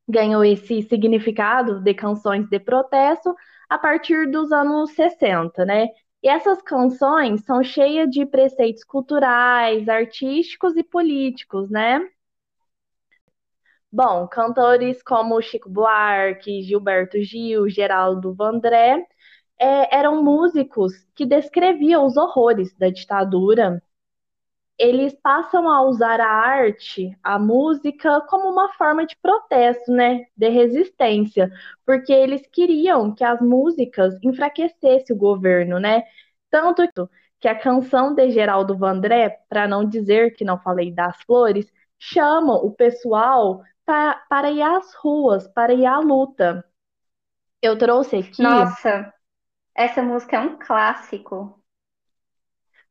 ganhou 0.09 0.45
esse 0.45 0.83
significado 0.83 1.81
de 1.81 1.95
canções 1.95 2.49
de 2.49 2.59
protesto 2.61 3.35
a 3.69 3.79
partir 3.79 4.31
dos 4.31 4.53
anos 4.53 4.93
60, 4.95 5.65
né? 5.65 5.89
E 6.23 6.29
essas 6.29 6.63
canções 6.63 7.45
são 7.45 7.63
cheias 7.63 8.09
de 8.11 8.25
preceitos 8.27 8.85
culturais, 8.85 9.89
artísticos 9.89 10.77
e 10.77 10.83
políticos, 10.83 11.71
né? 11.71 12.01
Bom, 13.93 14.27
cantores 14.29 15.03
como 15.03 15.41
Chico 15.41 15.69
Buarque, 15.71 16.63
Gilberto 16.63 17.23
Gil, 17.23 17.69
Geraldo 17.69 18.35
Vandré 18.35 19.07
é, 19.59 19.97
eram 19.97 20.23
músicos 20.23 20.93
que 21.15 21.25
descreviam 21.27 22.05
os 22.05 22.17
horrores 22.17 22.75
da 22.77 22.89
ditadura. 22.91 23.83
Eles 24.79 25.15
passam 25.23 25.69
a 25.71 25.83
usar 25.83 26.21
a 26.21 26.27
arte, 26.29 27.17
a 27.23 27.39
música, 27.39 28.21
como 28.23 28.49
uma 28.51 28.73
forma 28.75 29.07
de 29.07 29.17
protesto, 29.23 29.93
né, 29.93 30.27
de 30.37 30.49
resistência, 30.49 31.51
porque 31.87 32.13
eles 32.13 32.47
queriam 32.49 33.15
que 33.15 33.23
as 33.25 33.41
músicas 33.41 34.15
enfraquecessem 34.23 35.15
o 35.15 35.19
governo, 35.19 35.79
né? 35.79 36.03
Tanto 36.51 36.83
que 37.41 37.49
a 37.49 37.55
canção 37.59 38.15
de 38.15 38.31
Geraldo 38.31 38.77
Vandré, 38.77 39.31
para 39.49 39.69
não 39.69 39.85
dizer 39.89 40.35
que 40.35 40.45
não 40.45 40.59
falei 40.61 40.91
das 40.93 41.21
flores, 41.23 41.71
chama 41.99 42.55
o 42.55 42.73
pessoal 42.73 43.63
para, 43.85 44.15
para 44.29 44.51
ir 44.51 44.63
às 44.63 44.95
ruas, 44.95 45.47
para 45.49 45.73
ir 45.75 45.87
à 45.87 45.99
luta. 46.01 46.65
Eu 47.63 47.77
trouxe 47.77 48.17
aqui. 48.17 48.39
Nossa, 48.39 49.13
essa 49.75 50.03
música 50.03 50.37
é 50.37 50.41
um 50.41 50.59
clássico. 50.59 51.63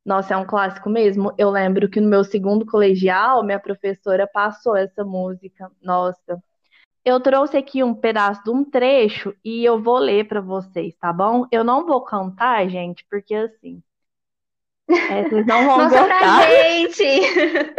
Nossa, 0.06 0.34
é 0.34 0.38
um 0.38 0.46
clássico 0.46 0.90
mesmo. 0.90 1.34
Eu 1.38 1.50
lembro 1.50 1.90
que 1.90 2.02
no 2.02 2.10
meu 2.10 2.24
segundo 2.24 2.66
colegial, 2.66 3.44
minha 3.44 3.60
professora 3.60 4.28
passou 4.28 4.76
essa 4.76 5.04
música. 5.04 5.72
Nossa. 5.82 6.42
Eu 7.06 7.20
trouxe 7.20 7.58
aqui 7.58 7.84
um 7.84 7.94
pedaço 7.94 8.44
de 8.44 8.50
um 8.50 8.64
trecho 8.64 9.36
e 9.44 9.64
eu 9.64 9.82
vou 9.82 9.98
ler 9.98 10.28
para 10.28 10.42
vocês, 10.42 10.96
tá 10.96 11.12
bom? 11.12 11.46
Eu 11.52 11.64
não 11.64 11.86
vou 11.86 12.02
cantar, 12.02 12.68
gente, 12.70 13.06
porque 13.10 13.36
assim. 13.36 13.82
É, 14.90 15.24
vocês 15.24 15.46
não 15.46 15.66
vão 15.66 15.78
Nossa, 15.84 16.00
gostar. 16.00 16.20
Pra 16.20 16.48
gente. 16.48 17.04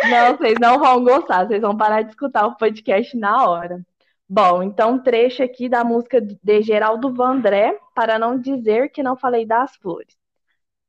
Não, 0.10 0.36
vocês 0.36 0.54
não 0.58 0.78
vão 0.78 1.04
gostar. 1.04 1.46
Vocês 1.46 1.60
vão 1.60 1.76
parar 1.76 2.02
de 2.02 2.10
escutar 2.10 2.46
o 2.46 2.56
podcast 2.56 3.16
na 3.16 3.48
hora. 3.48 3.84
Bom, 4.28 4.62
então 4.62 5.02
trecho 5.02 5.42
aqui 5.42 5.68
da 5.68 5.84
música 5.84 6.20
de 6.20 6.62
Geraldo 6.62 7.12
Vandré, 7.12 7.78
para 7.94 8.18
não 8.18 8.38
dizer 8.38 8.90
que 8.90 9.02
não 9.02 9.16
falei 9.16 9.44
das 9.46 9.76
flores. 9.76 10.16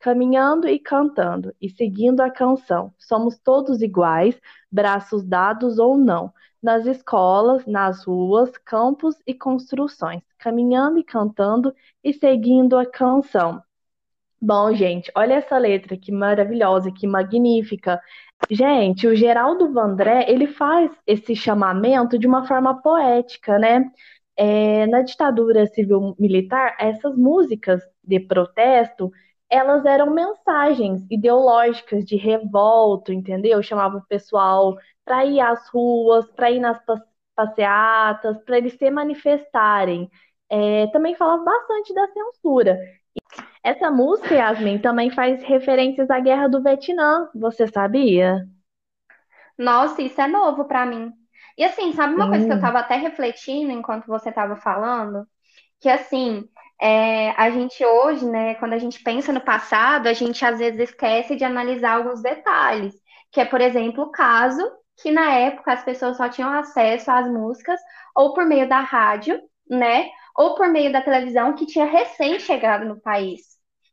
Caminhando 0.05 0.67
e 0.67 0.77
cantando 0.77 1.51
e 1.59 1.67
seguindo 1.67 2.21
a 2.21 2.29
canção, 2.29 2.93
somos 2.95 3.39
todos 3.39 3.81
iguais, 3.81 4.39
braços 4.71 5.23
dados 5.23 5.79
ou 5.79 5.97
não, 5.97 6.31
nas 6.61 6.85
escolas, 6.85 7.65
nas 7.65 8.05
ruas, 8.05 8.55
campos 8.55 9.15
e 9.25 9.33
construções, 9.33 10.21
caminhando 10.37 10.99
e 10.99 11.03
cantando 11.03 11.73
e 12.03 12.13
seguindo 12.13 12.77
a 12.77 12.85
canção. 12.85 13.59
Bom, 14.39 14.71
gente, 14.75 15.11
olha 15.15 15.33
essa 15.33 15.57
letra 15.57 15.97
que 15.97 16.11
maravilhosa, 16.11 16.91
que 16.91 17.07
magnífica. 17.07 17.99
Gente, 18.47 19.07
o 19.07 19.15
Geraldo 19.15 19.73
Vandré, 19.73 20.29
ele 20.29 20.45
faz 20.45 20.91
esse 21.07 21.35
chamamento 21.35 22.19
de 22.19 22.27
uma 22.27 22.45
forma 22.45 22.79
poética, 22.79 23.57
né? 23.57 23.91
É, 24.37 24.85
na 24.85 25.01
ditadura 25.01 25.65
civil-militar, 25.65 26.75
essas 26.79 27.17
músicas 27.17 27.81
de 28.03 28.19
protesto, 28.19 29.11
elas 29.55 29.85
eram 29.85 30.11
mensagens 30.11 31.05
ideológicas 31.09 32.05
de 32.05 32.15
revolta, 32.15 33.13
entendeu? 33.13 33.61
Chamava 33.63 33.97
o 33.97 34.05
pessoal 34.07 34.77
para 35.05 35.25
ir 35.25 35.39
às 35.39 35.67
ruas, 35.69 36.29
para 36.31 36.51
ir 36.51 36.59
nas 36.59 36.79
passeatas, 37.35 38.37
para 38.43 38.57
eles 38.57 38.73
se 38.73 38.89
manifestarem. 38.91 40.09
É, 40.49 40.87
também 40.87 41.15
falava 41.15 41.43
bastante 41.43 41.93
da 41.93 42.07
censura. 42.07 42.77
Essa 43.63 43.91
música, 43.91 44.35
Yasmin, 44.35 44.79
também 44.79 45.09
faz 45.11 45.43
referências 45.43 46.09
à 46.09 46.19
Guerra 46.21 46.47
do 46.47 46.63
Vietnã, 46.63 47.29
você 47.35 47.67
sabia? 47.67 48.47
Nossa, 49.57 50.01
isso 50.01 50.19
é 50.21 50.27
novo 50.27 50.65
para 50.65 50.85
mim. 50.85 51.11
E 51.57 51.63
assim, 51.63 51.93
sabe 51.93 52.13
uma 52.15 52.27
coisa 52.29 52.45
que 52.45 52.51
eu 52.51 52.57
estava 52.57 52.79
até 52.79 52.95
refletindo 52.95 53.71
enquanto 53.71 54.07
você 54.07 54.29
estava 54.29 54.55
falando? 54.57 55.25
Que 55.79 55.89
assim, 55.89 56.49
é, 56.85 57.31
a 57.31 57.49
gente 57.49 57.83
hoje, 57.83 58.23
né, 58.27 58.53
quando 58.55 58.73
a 58.73 58.77
gente 58.77 59.01
pensa 59.01 59.33
no 59.33 59.41
passado, 59.41 60.05
a 60.05 60.13
gente 60.13 60.45
às 60.45 60.59
vezes 60.59 60.79
esquece 60.91 61.35
de 61.35 61.43
analisar 61.43 61.97
alguns 61.97 62.21
detalhes. 62.21 62.93
Que 63.31 63.41
é, 63.41 63.45
por 63.45 63.59
exemplo, 63.59 64.03
o 64.03 64.11
caso 64.11 64.61
que 65.01 65.09
na 65.09 65.31
época 65.31 65.73
as 65.73 65.83
pessoas 65.83 66.15
só 66.15 66.29
tinham 66.29 66.53
acesso 66.53 67.09
às 67.09 67.27
músicas 67.27 67.79
ou 68.15 68.35
por 68.35 68.45
meio 68.45 68.69
da 68.69 68.81
rádio, 68.81 69.41
né? 69.67 70.09
Ou 70.37 70.53
por 70.53 70.67
meio 70.67 70.91
da 70.91 71.01
televisão 71.01 71.55
que 71.55 71.65
tinha 71.65 71.85
recém 71.85 72.39
chegado 72.39 72.85
no 72.85 73.01
país. 73.01 73.41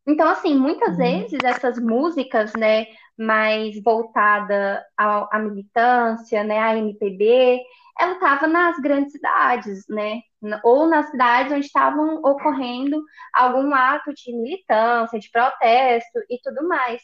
Então, 0.06 0.28
assim, 0.28 0.54
muitas 0.54 0.90
uhum. 0.90 0.96
vezes 0.96 1.38
essas 1.42 1.78
músicas, 1.78 2.52
né, 2.52 2.84
mais 3.16 3.82
voltada 3.82 4.84
à, 4.98 5.36
à 5.36 5.38
militância, 5.38 6.44
né, 6.44 6.58
à 6.58 6.76
MPB, 6.76 7.58
ela 7.98 8.14
estava 8.14 8.46
nas 8.46 8.78
grandes 8.78 9.12
cidades, 9.12 9.84
né, 9.88 10.20
ou 10.64 10.86
nas 10.86 11.10
cidades 11.10 11.52
onde 11.52 11.66
estavam 11.66 12.16
ocorrendo 12.16 13.02
algum 13.32 13.74
ato 13.74 14.12
de 14.14 14.32
militância, 14.34 15.18
de 15.18 15.30
protesto 15.30 16.18
e 16.28 16.38
tudo 16.42 16.66
mais. 16.66 17.02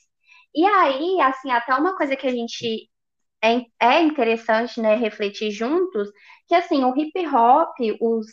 E 0.54 0.64
aí, 0.66 1.20
assim, 1.20 1.50
até 1.50 1.74
uma 1.74 1.96
coisa 1.96 2.16
que 2.16 2.26
a 2.26 2.30
gente 2.32 2.88
é, 3.42 3.60
é 3.80 4.02
interessante, 4.02 4.80
né, 4.80 4.94
refletir 4.96 5.50
juntos, 5.50 6.10
que 6.48 6.54
assim, 6.54 6.84
o 6.84 6.96
hip 6.96 7.26
hop, 7.28 7.76
os, 8.00 8.26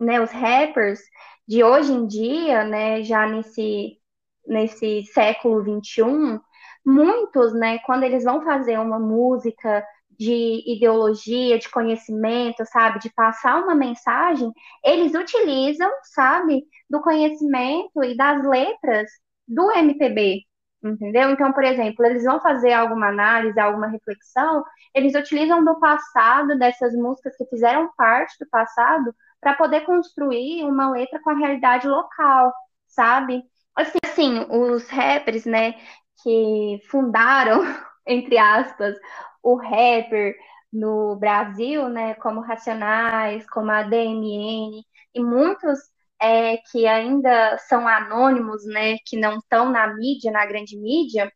né, 0.00 0.20
os 0.20 0.30
rappers 0.30 1.00
de 1.46 1.62
hoje 1.64 1.92
em 1.92 2.06
dia, 2.06 2.64
né, 2.64 3.02
já 3.02 3.26
nesse 3.26 3.98
nesse 4.46 5.04
século 5.12 5.62
XXI, 5.62 6.40
muitos, 6.84 7.52
né, 7.54 7.78
quando 7.80 8.04
eles 8.04 8.24
vão 8.24 8.42
fazer 8.42 8.78
uma 8.78 8.98
música 8.98 9.84
de 10.18 10.62
ideologia, 10.66 11.58
de 11.58 11.70
conhecimento, 11.70 12.64
sabe, 12.66 12.98
de 12.98 13.10
passar 13.12 13.62
uma 13.62 13.74
mensagem, 13.74 14.52
eles 14.84 15.14
utilizam, 15.14 15.90
sabe, 16.02 16.64
do 16.90 17.00
conhecimento 17.00 18.02
e 18.02 18.16
das 18.16 18.44
letras 18.44 19.10
do 19.46 19.70
MPB, 19.72 20.42
entendeu? 20.82 21.30
Então, 21.30 21.52
por 21.52 21.64
exemplo, 21.64 22.04
eles 22.04 22.24
vão 22.24 22.40
fazer 22.40 22.72
alguma 22.72 23.08
análise, 23.08 23.58
alguma 23.60 23.86
reflexão, 23.88 24.64
eles 24.94 25.14
utilizam 25.14 25.64
do 25.64 25.78
passado, 25.78 26.58
dessas 26.58 26.94
músicas 26.94 27.36
que 27.36 27.46
fizeram 27.46 27.90
parte 27.96 28.34
do 28.40 28.48
passado, 28.50 29.14
para 29.40 29.54
poder 29.54 29.82
construir 29.82 30.64
uma 30.64 30.90
letra 30.90 31.20
com 31.22 31.30
a 31.30 31.36
realidade 31.36 31.86
local, 31.86 32.52
sabe? 32.88 33.42
Assim, 33.76 33.98
assim, 34.04 34.46
os 34.50 34.88
rappers, 34.88 35.44
né, 35.44 35.74
que 36.22 36.80
fundaram, 36.90 37.62
entre 38.06 38.36
aspas, 38.38 38.96
o 39.52 39.56
rapper 39.56 40.34
no 40.72 41.16
Brasil, 41.16 41.88
né, 41.88 42.14
como 42.14 42.40
Racionais, 42.40 43.48
como 43.48 43.70
a 43.70 43.82
DMN, 43.82 44.82
e 45.14 45.22
muitos 45.22 45.78
é, 46.20 46.58
que 46.70 46.86
ainda 46.86 47.56
são 47.68 47.88
anônimos, 47.88 48.64
né, 48.66 48.96
que 49.06 49.16
não 49.18 49.38
estão 49.38 49.70
na 49.70 49.86
mídia, 49.94 50.30
na 50.30 50.44
grande 50.46 50.78
mídia, 50.78 51.32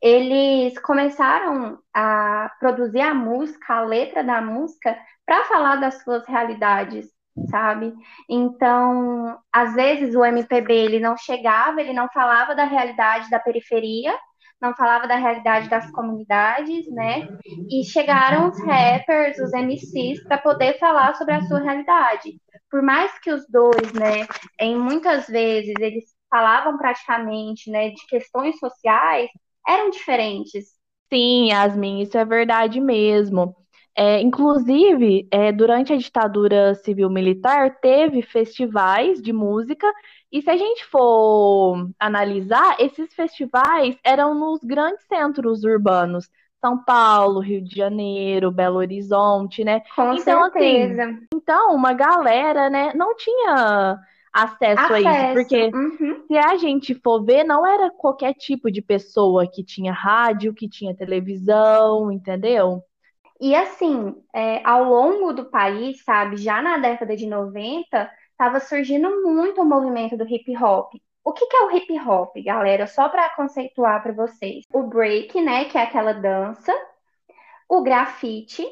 eles 0.00 0.78
começaram 0.78 1.78
a 1.92 2.50
produzir 2.60 3.00
a 3.00 3.14
música, 3.14 3.74
a 3.74 3.80
letra 3.82 4.22
da 4.22 4.40
música, 4.40 4.96
para 5.26 5.44
falar 5.46 5.76
das 5.76 6.02
suas 6.02 6.24
realidades, 6.26 7.08
sabe? 7.50 7.94
Então, 8.28 9.38
às 9.52 9.74
vezes 9.74 10.14
o 10.14 10.24
MPB 10.24 10.72
ele 10.72 11.00
não 11.00 11.16
chegava, 11.16 11.80
ele 11.80 11.92
não 11.92 12.08
falava 12.08 12.54
da 12.54 12.64
realidade 12.64 13.30
da 13.30 13.38
periferia, 13.38 14.14
não 14.60 14.74
falava 14.74 15.06
da 15.06 15.16
realidade 15.16 15.68
das 15.68 15.90
comunidades, 15.92 16.90
né? 16.92 17.28
E 17.70 17.84
chegaram 17.84 18.48
os 18.48 18.60
rappers, 18.64 19.38
os 19.38 19.52
MCs, 19.52 20.22
para 20.24 20.38
poder 20.38 20.78
falar 20.78 21.14
sobre 21.14 21.34
a 21.34 21.42
sua 21.42 21.60
realidade. 21.60 22.40
Por 22.70 22.82
mais 22.82 23.18
que 23.20 23.30
os 23.30 23.46
dois, 23.48 23.92
né, 23.92 24.26
em 24.60 24.76
muitas 24.76 25.26
vezes 25.26 25.74
eles 25.78 26.04
falavam 26.28 26.76
praticamente, 26.76 27.70
né, 27.70 27.90
de 27.90 28.06
questões 28.06 28.58
sociais, 28.58 29.30
eram 29.66 29.90
diferentes. 29.90 30.76
Sim, 31.10 31.50
Yasmin, 31.50 32.02
isso 32.02 32.18
é 32.18 32.24
verdade 32.24 32.80
mesmo. 32.80 33.56
É, 34.00 34.20
inclusive, 34.20 35.26
é, 35.28 35.50
durante 35.50 35.92
a 35.92 35.96
ditadura 35.96 36.72
civil-militar, 36.76 37.80
teve 37.80 38.22
festivais 38.22 39.20
de 39.20 39.32
música, 39.32 39.92
e 40.30 40.40
se 40.40 40.48
a 40.48 40.56
gente 40.56 40.84
for 40.84 41.90
analisar, 41.98 42.76
esses 42.78 43.12
festivais 43.12 43.98
eram 44.04 44.36
nos 44.36 44.60
grandes 44.62 45.04
centros 45.08 45.64
urbanos. 45.64 46.30
São 46.60 46.78
Paulo, 46.84 47.40
Rio 47.40 47.60
de 47.60 47.74
Janeiro, 47.74 48.52
Belo 48.52 48.76
Horizonte, 48.76 49.64
né? 49.64 49.82
Com 49.96 50.12
então, 50.14 50.44
assim, 50.44 50.60
certeza. 50.60 51.02
Assim, 51.02 51.26
então, 51.34 51.74
uma 51.74 51.92
galera, 51.92 52.70
né, 52.70 52.92
não 52.94 53.16
tinha 53.16 53.98
acesso, 54.32 54.80
acesso. 54.80 55.08
a 55.08 55.24
isso, 55.24 55.34
porque 55.34 55.70
uhum. 55.74 56.22
se 56.28 56.38
a 56.38 56.56
gente 56.56 56.94
for 56.94 57.24
ver, 57.24 57.42
não 57.42 57.66
era 57.66 57.90
qualquer 57.90 58.32
tipo 58.34 58.70
de 58.70 58.80
pessoa 58.80 59.44
que 59.44 59.64
tinha 59.64 59.92
rádio, 59.92 60.54
que 60.54 60.68
tinha 60.68 60.94
televisão, 60.94 62.12
entendeu? 62.12 62.84
E 63.40 63.54
assim, 63.54 64.14
é, 64.34 64.60
ao 64.64 64.84
longo 64.84 65.32
do 65.32 65.50
país, 65.50 66.02
sabe, 66.04 66.36
já 66.36 66.60
na 66.60 66.78
década 66.78 67.16
de 67.16 67.26
90, 67.26 68.10
estava 68.30 68.60
surgindo 68.60 69.22
muito 69.22 69.60
o 69.60 69.64
movimento 69.64 70.16
do 70.16 70.26
hip 70.28 70.56
hop. 70.56 70.92
O 71.24 71.32
que, 71.32 71.46
que 71.46 71.56
é 71.56 71.60
o 71.62 71.70
hip 71.76 72.00
hop, 72.00 72.34
galera? 72.44 72.86
Só 72.86 73.08
para 73.08 73.28
conceituar 73.36 74.02
para 74.02 74.12
vocês. 74.12 74.64
O 74.72 74.84
break, 74.84 75.40
né, 75.40 75.66
que 75.66 75.78
é 75.78 75.82
aquela 75.82 76.12
dança, 76.12 76.72
o 77.68 77.82
grafite, 77.82 78.66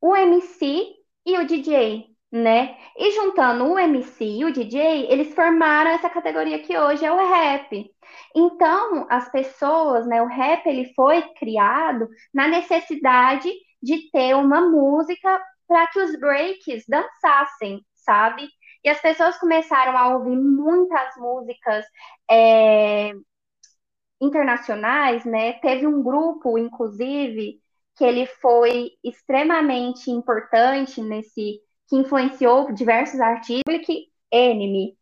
o 0.00 0.14
MC 0.16 0.94
e 1.24 1.38
o 1.38 1.46
DJ, 1.46 2.06
né? 2.30 2.76
E 2.96 3.12
juntando 3.12 3.64
o 3.64 3.78
MC 3.78 4.24
e 4.24 4.44
o 4.44 4.52
DJ, 4.52 5.06
eles 5.10 5.34
formaram 5.34 5.90
essa 5.90 6.10
categoria 6.10 6.58
que 6.58 6.76
hoje 6.76 7.04
é 7.04 7.12
o 7.12 7.16
rap. 7.16 7.90
Então, 8.34 9.06
as 9.08 9.30
pessoas, 9.30 10.06
né, 10.06 10.22
o 10.22 10.26
rap 10.26 10.66
ele 10.66 10.92
foi 10.94 11.22
criado 11.34 12.08
na 12.34 12.48
necessidade 12.48 13.50
de 13.82 14.10
ter 14.10 14.34
uma 14.34 14.60
música 14.60 15.40
para 15.66 15.86
que 15.88 15.98
os 16.00 16.18
breaks 16.18 16.84
dançassem, 16.88 17.84
sabe? 17.94 18.48
E 18.84 18.88
as 18.88 19.00
pessoas 19.00 19.36
começaram 19.38 19.96
a 19.98 20.16
ouvir 20.16 20.36
muitas 20.36 21.16
músicas 21.16 21.84
é, 22.30 23.12
internacionais, 24.20 25.24
né? 25.24 25.54
Teve 25.54 25.86
um 25.86 26.02
grupo, 26.02 26.56
inclusive, 26.58 27.60
que 27.96 28.04
ele 28.04 28.26
foi 28.26 28.92
extremamente 29.02 30.10
importante 30.10 31.00
nesse, 31.00 31.60
que 31.88 31.96
influenciou 31.96 32.72
diversos 32.72 33.20
artistas, 33.20 33.62
Public 33.64 34.06
Enemy. 34.30 34.96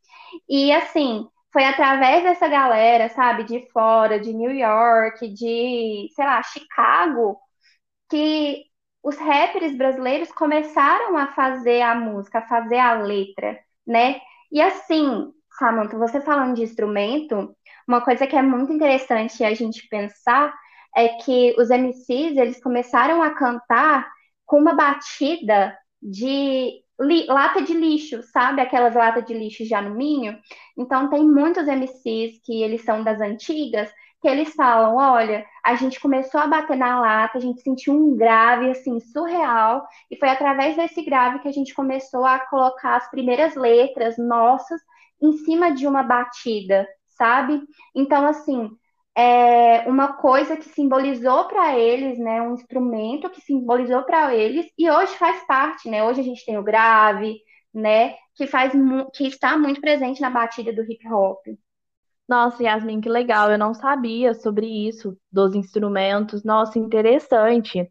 E 0.49 0.73
assim, 0.73 1.29
foi 1.53 1.65
através 1.65 2.23
dessa 2.23 2.49
galera, 2.49 3.09
sabe, 3.11 3.45
de 3.45 3.71
fora, 3.71 4.19
de 4.19 4.33
New 4.33 4.51
York, 4.51 5.29
de, 5.29 6.09
sei 6.15 6.25
lá, 6.25 6.43
Chicago, 6.43 7.39
que 8.15 8.67
os 9.03 9.17
rappers 9.17 9.77
brasileiros 9.77 10.31
começaram 10.31 11.17
a 11.19 11.33
fazer 11.33 11.83
a 11.83 11.97
música, 11.97 12.39
a 12.39 12.47
fazer 12.47 12.79
a 12.79 12.95
letra, 13.03 13.59
né? 13.85 14.21
E 14.53 14.63
assim, 14.63 15.33
Samantha, 15.59 15.99
você 15.99 16.21
falando 16.21 16.55
de 16.55 16.63
instrumento, 16.63 17.53
uma 17.89 18.01
coisa 18.01 18.25
que 18.25 18.37
é 18.37 18.41
muito 18.41 18.73
interessante 18.73 19.43
a 19.43 19.53
gente 19.53 19.89
pensar 19.89 20.55
é 20.97 21.09
que 21.09 21.57
os 21.59 21.71
MCs, 21.71 22.37
eles 22.37 22.63
começaram 22.63 23.21
a 23.21 23.31
cantar 23.35 24.09
com 24.47 24.61
uma 24.61 24.75
batida 24.75 25.77
de 26.01 26.81
lata 27.29 27.63
de 27.63 27.75
lixo, 27.75 28.23
sabe? 28.23 28.61
Aquelas 28.61 28.95
latas 28.95 29.25
de 29.25 29.35
lixo 29.35 29.65
de 29.65 29.75
alumínio. 29.75 30.39
Então, 30.79 31.11
tem 31.11 31.25
muitos 31.29 31.67
MCs 31.67 32.41
que 32.45 32.63
eles 32.63 32.85
são 32.85 33.03
das 33.03 33.21
antigas, 33.21 33.93
que 34.25 34.29
eles 34.29 34.55
falam, 34.55 34.97
olha, 34.97 35.45
a 35.63 35.75
gente 35.75 36.01
começou 36.01 36.41
a 36.41 36.47
bater 36.47 36.79
na 36.79 36.99
lata, 36.99 37.37
a 37.37 37.41
gente 37.43 37.61
sentiu 37.61 37.93
um 37.93 38.17
grave, 38.17 38.71
assim, 38.71 38.99
surreal, 38.99 39.87
e 40.11 40.17
foi 40.17 40.31
através 40.31 40.75
desse 40.77 41.05
grave 41.05 41.41
que 41.41 41.49
a 41.49 41.53
gente 41.53 41.75
começou 41.75 42.25
a 42.25 42.39
colocar 42.39 42.97
as 42.97 43.11
primeiras 43.11 43.55
letras 43.55 44.17
nossas 44.17 44.81
em 45.21 45.35
cima 45.45 45.73
de 45.75 45.87
uma 45.87 46.03
batida, 46.03 46.89
sabe? 47.07 47.61
Então, 47.95 48.27
assim, 48.27 48.71
é 49.15 49.81
uma 49.87 50.15
coisa 50.15 50.57
que 50.57 50.71
simbolizou 50.71 51.45
para 51.45 51.79
eles, 51.79 52.19
né, 52.19 52.41
um 52.41 52.55
instrumento 52.55 53.29
que 53.29 53.43
simbolizou 53.43 54.05
para 54.05 54.35
eles, 54.35 54.65
e 54.79 54.91
hoje 54.91 55.15
faz 55.19 55.47
parte, 55.47 55.91
né? 55.91 56.03
Hoje 56.03 56.23
a 56.23 56.25
gente 56.25 56.47
tem 56.47 56.57
o 56.57 56.65
grave, 56.65 57.37
né, 57.75 58.15
que 58.35 58.47
faz 58.47 58.73
que 59.13 59.27
está 59.27 59.59
muito 59.59 59.83
presente 59.83 60.23
na 60.23 60.31
batida 60.31 60.73
do 60.73 60.83
hip 60.83 61.07
hop. 61.13 61.47
Nossa, 62.29 62.63
Yasmin, 62.63 63.01
que 63.01 63.09
legal. 63.09 63.51
Eu 63.51 63.59
não 63.59 63.75
sabia 63.75 64.35
sobre 64.35 64.67
isso, 64.67 65.17
dos 65.31 65.55
instrumentos. 65.55 66.43
Nossa, 66.45 66.79
interessante. 66.79 67.91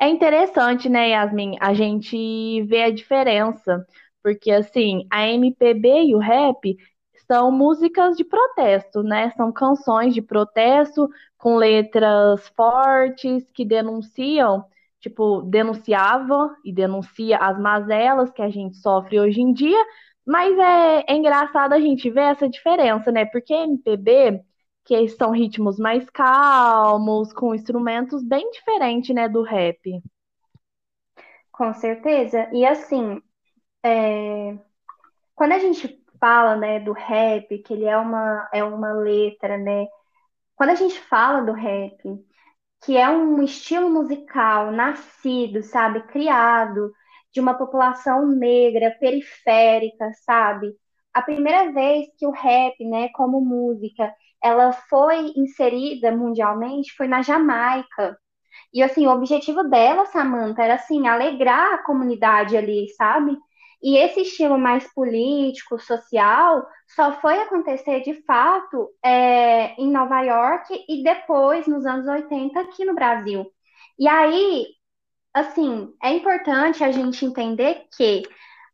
É 0.00 0.08
interessante, 0.08 0.88
né, 0.88 1.10
Yasmin, 1.10 1.56
a 1.60 1.74
gente 1.74 2.62
vê 2.64 2.84
a 2.84 2.90
diferença, 2.92 3.86
porque 4.22 4.50
assim, 4.50 5.06
a 5.10 5.28
MPB 5.28 6.04
e 6.06 6.14
o 6.16 6.18
rap 6.18 6.76
são 7.26 7.52
músicas 7.52 8.16
de 8.16 8.24
protesto, 8.24 9.02
né? 9.02 9.30
São 9.32 9.52
canções 9.52 10.14
de 10.14 10.22
protesto 10.22 11.08
com 11.38 11.56
letras 11.56 12.48
fortes 12.56 13.44
que 13.54 13.64
denunciam, 13.64 14.64
tipo, 15.00 15.42
denunciavam 15.42 16.50
e 16.64 16.72
denuncia 16.72 17.38
as 17.38 17.58
mazelas 17.58 18.30
que 18.32 18.42
a 18.42 18.50
gente 18.50 18.76
sofre 18.78 19.20
hoje 19.20 19.40
em 19.40 19.52
dia, 19.52 19.78
mas 20.26 20.58
é, 20.58 21.04
é 21.08 21.14
engraçado 21.14 21.74
a 21.74 21.80
gente 21.80 22.10
ver 22.10 22.22
essa 22.22 22.48
diferença, 22.48 23.12
né? 23.12 23.24
Porque 23.26 23.52
MPB, 23.52 24.42
que 24.84 25.08
são 25.08 25.30
ritmos 25.32 25.78
mais 25.78 26.08
calmos, 26.10 27.32
com 27.32 27.54
instrumentos 27.54 28.22
bem 28.22 28.50
diferentes, 28.50 29.14
né, 29.14 29.28
do 29.28 29.42
rap. 29.42 30.02
Com 31.52 31.72
certeza. 31.74 32.48
E 32.52 32.64
assim, 32.66 33.22
é... 33.82 34.58
quando 35.34 35.52
a 35.52 35.58
gente 35.58 36.02
fala, 36.20 36.56
né, 36.56 36.80
do 36.80 36.92
rap, 36.92 37.58
que 37.58 37.72
ele 37.74 37.84
é 37.84 37.96
uma, 37.96 38.48
é 38.52 38.64
uma 38.64 38.92
letra, 38.92 39.58
né? 39.58 39.86
Quando 40.56 40.70
a 40.70 40.74
gente 40.74 40.98
fala 41.00 41.42
do 41.42 41.52
rap, 41.52 42.02
que 42.84 42.96
é 42.96 43.08
um 43.08 43.42
estilo 43.42 43.90
musical 43.90 44.70
nascido, 44.70 45.62
sabe, 45.62 46.02
criado 46.04 46.92
de 47.34 47.40
uma 47.40 47.54
população 47.54 48.26
negra, 48.28 48.96
periférica, 49.00 50.12
sabe? 50.24 50.72
A 51.12 51.20
primeira 51.22 51.72
vez 51.72 52.06
que 52.18 52.26
o 52.26 52.30
rap, 52.30 52.82
né, 52.84 53.08
como 53.10 53.40
música, 53.40 54.14
ela 54.42 54.72
foi 54.72 55.32
inserida 55.36 56.12
mundialmente 56.12 56.94
foi 56.96 57.08
na 57.08 57.22
Jamaica. 57.22 58.16
E 58.72 58.82
assim, 58.82 59.06
o 59.06 59.10
objetivo 59.12 59.64
dela, 59.64 60.06
Samantha, 60.06 60.62
era 60.62 60.74
assim, 60.74 61.06
alegrar 61.08 61.74
a 61.74 61.82
comunidade 61.84 62.56
ali, 62.56 62.88
sabe? 62.96 63.36
E 63.82 63.98
esse 63.98 64.22
estilo 64.22 64.58
mais 64.58 64.92
político, 64.94 65.78
social, 65.78 66.66
só 66.88 67.12
foi 67.20 67.38
acontecer 67.40 68.00
de 68.02 68.14
fato 68.24 68.90
é, 69.04 69.74
em 69.80 69.90
Nova 69.90 70.22
York 70.22 70.84
e 70.88 71.02
depois, 71.02 71.66
nos 71.66 71.84
anos 71.86 72.06
80, 72.06 72.60
aqui 72.60 72.84
no 72.84 72.94
Brasil. 72.94 73.46
E 73.98 74.08
aí, 74.08 74.66
assim, 75.34 75.92
é 76.02 76.12
importante 76.12 76.84
a 76.84 76.92
gente 76.92 77.24
entender 77.26 77.86
que 77.96 78.22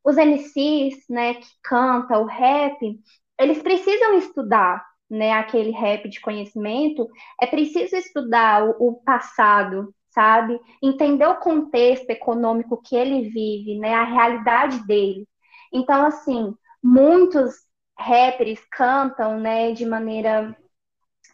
os 0.04 0.16
MCs, 0.16 1.04
né, 1.08 1.34
que 1.34 1.48
cantam 1.62 2.22
o 2.22 2.26
rap, 2.26 3.00
eles 3.38 3.62
precisam 3.62 4.18
estudar, 4.18 4.84
né, 5.08 5.32
aquele 5.32 5.70
rap 5.70 6.08
de 6.08 6.20
conhecimento, 6.20 7.08
é 7.40 7.46
preciso 7.46 7.96
estudar 7.96 8.64
o, 8.64 8.88
o 8.88 8.94
passado, 9.02 9.94
sabe? 10.10 10.60
Entender 10.82 11.26
o 11.26 11.38
contexto 11.38 12.10
econômico 12.10 12.80
que 12.82 12.94
ele 12.96 13.28
vive, 13.30 13.78
né, 13.78 13.94
a 13.94 14.04
realidade 14.04 14.86
dele. 14.86 15.26
Então, 15.72 16.04
assim, 16.06 16.54
muitos 16.82 17.54
rappers 17.98 18.60
cantam, 18.70 19.40
né, 19.40 19.72
de 19.72 19.86
maneira 19.86 20.56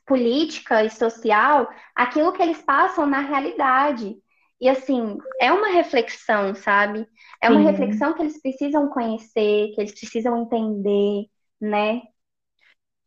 política 0.07 0.85
e 0.85 0.91
social 0.91 1.69
aquilo 1.95 2.33
que 2.33 2.43
eles 2.43 2.63
passam 2.63 3.07
na 3.07 3.21
realidade. 3.21 4.17
E 4.61 4.69
assim, 4.69 5.19
é 5.41 5.53
uma 5.53 5.69
reflexão, 5.69 6.55
sabe? 6.55 7.07
É 7.43 7.51
uma 7.51 7.61
Sim. 7.61 7.67
reflexão 7.67 8.15
que 8.15 8.23
eles 8.23 8.41
precisam 8.41 8.89
conhecer, 8.89 9.73
que 9.75 9.81
eles 9.81 9.93
precisam 9.93 10.43
entender, 10.43 11.27
né? 11.61 12.03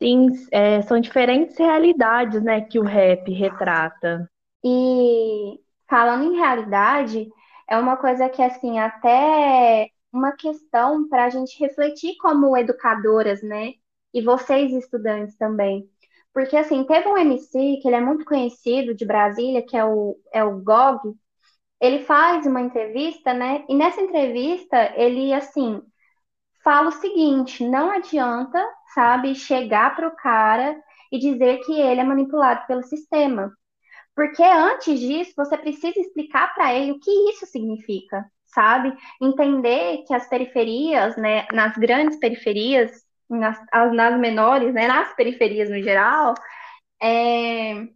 Sim, 0.02 0.28
é, 0.52 0.82
são 0.82 1.00
diferentes 1.00 1.58
realidades, 1.58 2.42
né, 2.42 2.62
que 2.62 2.80
o 2.80 2.84
rap 2.84 3.32
retrata. 3.32 4.30
E 4.64 5.60
falando 5.90 6.26
em 6.34 6.38
realidade, 6.38 7.30
é 7.70 7.78
uma 7.78 7.98
coisa 7.98 8.30
que, 8.30 8.42
assim, 8.42 8.80
até 8.80 9.90
uma 10.12 10.32
questão 10.34 11.08
para 11.08 11.26
a 11.26 11.30
gente 11.30 11.60
refletir 11.60 12.16
como 12.18 12.58
educadoras, 12.58 13.42
né? 13.44 13.74
E 14.14 14.22
vocês, 14.22 14.74
estudantes 14.74 15.36
também. 15.38 15.88
Porque, 16.34 16.56
assim, 16.58 16.84
teve 16.86 17.08
um 17.08 17.18
MC 17.18 17.80
que 17.82 17.88
ele 17.88 17.96
é 17.96 18.02
muito 18.02 18.26
conhecido 18.26 18.94
de 18.96 19.06
Brasília, 19.06 19.66
que 19.66 19.78
é 19.78 19.86
o, 19.86 20.18
é 20.34 20.44
o 20.44 20.60
Gog, 20.62 21.14
ele 21.82 22.04
faz 22.04 22.46
uma 22.46 22.62
entrevista, 22.62 23.34
né? 23.34 23.64
E 23.70 23.76
nessa 23.76 24.02
entrevista, 24.02 24.94
ele, 24.96 25.34
assim, 25.34 25.82
fala 26.64 26.90
o 26.90 26.94
seguinte: 26.94 27.64
não 27.68 27.92
adianta, 27.92 28.64
sabe, 28.94 29.36
chegar 29.36 29.96
para 29.96 30.08
o 30.08 30.16
cara 30.16 30.80
e 31.12 31.18
dizer 31.20 31.60
que 31.66 31.74
ele 31.74 32.02
é 32.02 32.04
manipulado 32.04 32.66
pelo 32.68 32.84
sistema. 32.84 33.54
Porque 34.16 34.44
antes 34.44 35.00
disso, 35.00 35.34
você 35.38 35.58
precisa 35.58 36.00
explicar 36.00 36.54
para 36.54 36.74
ele 36.74 36.92
o 36.92 37.00
que 37.00 37.12
isso 37.32 37.46
significa, 37.46 38.26
sabe? 38.48 38.94
Entender 39.22 40.04
que 40.06 40.14
as 40.14 40.28
periferias, 40.28 41.16
né, 41.18 41.48
nas 41.54 41.78
grandes 41.78 42.20
periferias, 42.20 42.92
nas, 43.30 43.58
nas 43.94 44.20
menores, 44.20 44.74
né, 44.74 44.88
nas 44.88 45.14
periferias 45.16 45.70
no 45.70 45.82
geral, 45.82 46.36
é, 47.02 47.88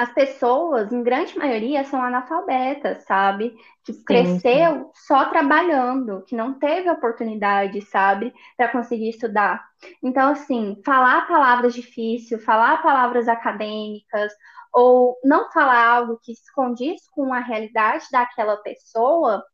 as 0.00 0.14
pessoas, 0.14 0.90
em 0.90 1.02
grande 1.02 1.36
maioria, 1.36 1.84
são 1.84 2.02
analfabetas, 2.02 3.04
sabe? 3.04 3.54
Que 3.84 3.92
sim, 3.92 4.02
cresceu 4.02 4.84
sim. 4.84 4.90
só 4.94 5.26
trabalhando, 5.26 6.24
que 6.24 6.34
não 6.34 6.58
teve 6.58 6.88
oportunidade, 6.88 7.82
sabe, 7.82 8.32
para 8.56 8.72
conseguir 8.72 9.10
estudar. 9.10 9.62
Então, 10.02 10.30
assim, 10.30 10.80
falar 10.86 11.28
palavras 11.28 11.74
difíceis, 11.74 12.42
falar 12.42 12.82
palavras 12.82 13.28
acadêmicas, 13.28 14.32
ou 14.72 15.18
não 15.22 15.50
falar 15.52 15.86
algo 15.86 16.18
que 16.22 16.34
se 16.34 16.50
condiz 16.54 17.06
com 17.10 17.34
a 17.34 17.40
realidade 17.40 18.06
daquela 18.10 18.56
pessoa, 18.56 19.44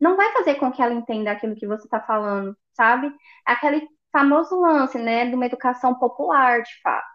não 0.00 0.16
vai 0.16 0.32
fazer 0.32 0.56
com 0.56 0.72
que 0.72 0.82
ela 0.82 0.92
entenda 0.92 1.30
aquilo 1.30 1.54
que 1.54 1.68
você 1.68 1.84
está 1.84 2.00
falando, 2.00 2.56
sabe? 2.72 3.12
Aquele 3.46 3.86
famoso 4.12 4.60
lance, 4.60 4.98
né, 4.98 5.28
de 5.28 5.36
uma 5.36 5.46
educação 5.46 5.94
popular, 5.94 6.62
de 6.62 6.80
fato. 6.82 7.13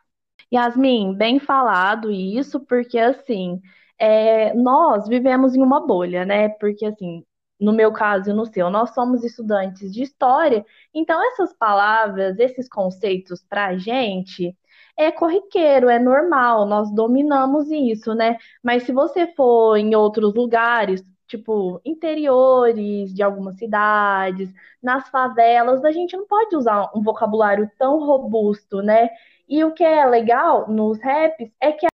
Yasmin, 0.53 1.13
bem 1.15 1.39
falado 1.39 2.11
isso, 2.11 2.59
porque 2.61 2.97
assim, 2.97 3.61
é, 3.99 4.53
nós 4.55 5.07
vivemos 5.07 5.55
em 5.55 5.61
uma 5.61 5.85
bolha, 5.85 6.25
né? 6.25 6.49
Porque 6.49 6.85
assim, 6.85 7.23
no 7.59 7.71
meu 7.73 7.91
caso 7.91 8.31
e 8.31 8.33
no 8.33 8.45
seu, 8.45 8.69
nós 8.69 8.93
somos 8.93 9.23
estudantes 9.23 9.93
de 9.93 10.01
história, 10.03 10.65
então 10.93 11.21
essas 11.31 11.53
palavras, 11.53 12.39
esses 12.39 12.67
conceitos 12.67 13.43
para 13.47 13.67
a 13.67 13.77
gente 13.77 14.57
é 14.97 15.11
corriqueiro, 15.11 15.87
é 15.89 15.99
normal, 15.99 16.65
nós 16.65 16.91
dominamos 16.93 17.69
isso, 17.71 18.13
né? 18.15 18.37
Mas 18.63 18.83
se 18.83 18.91
você 18.91 19.27
for 19.35 19.77
em 19.77 19.95
outros 19.95 20.33
lugares, 20.33 21.03
tipo 21.27 21.79
interiores 21.85 23.13
de 23.13 23.21
algumas 23.23 23.55
cidades, 23.57 24.51
nas 24.81 25.07
favelas, 25.09 25.83
a 25.85 25.91
gente 25.91 26.17
não 26.17 26.25
pode 26.27 26.55
usar 26.55 26.89
um 26.95 27.01
vocabulário 27.03 27.69
tão 27.77 27.99
robusto, 27.99 28.81
né? 28.81 29.09
E 29.49 29.63
o 29.63 29.73
que 29.73 29.83
é 29.83 30.05
legal 30.05 30.69
nos 30.69 31.01
raps 31.01 31.51
é 31.59 31.71
que 31.71 31.87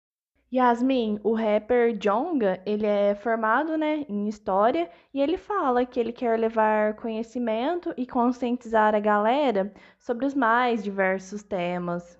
Yasmin, 0.51 1.19
o 1.23 1.33
rapper 1.33 1.95
Jonga, 1.97 2.61
ele 2.65 2.85
é 2.85 3.15
formado, 3.15 3.77
né, 3.77 4.05
em 4.09 4.27
história 4.27 4.89
e 5.13 5.21
ele 5.21 5.37
fala 5.37 5.85
que 5.85 5.99
ele 5.99 6.11
quer 6.11 6.37
levar 6.39 6.95
conhecimento 6.95 7.93
e 7.95 8.05
conscientizar 8.07 8.93
a 8.95 8.99
galera 8.99 9.71
sobre 9.99 10.25
os 10.25 10.33
mais 10.33 10.83
diversos 10.83 11.43
temas. 11.43 12.19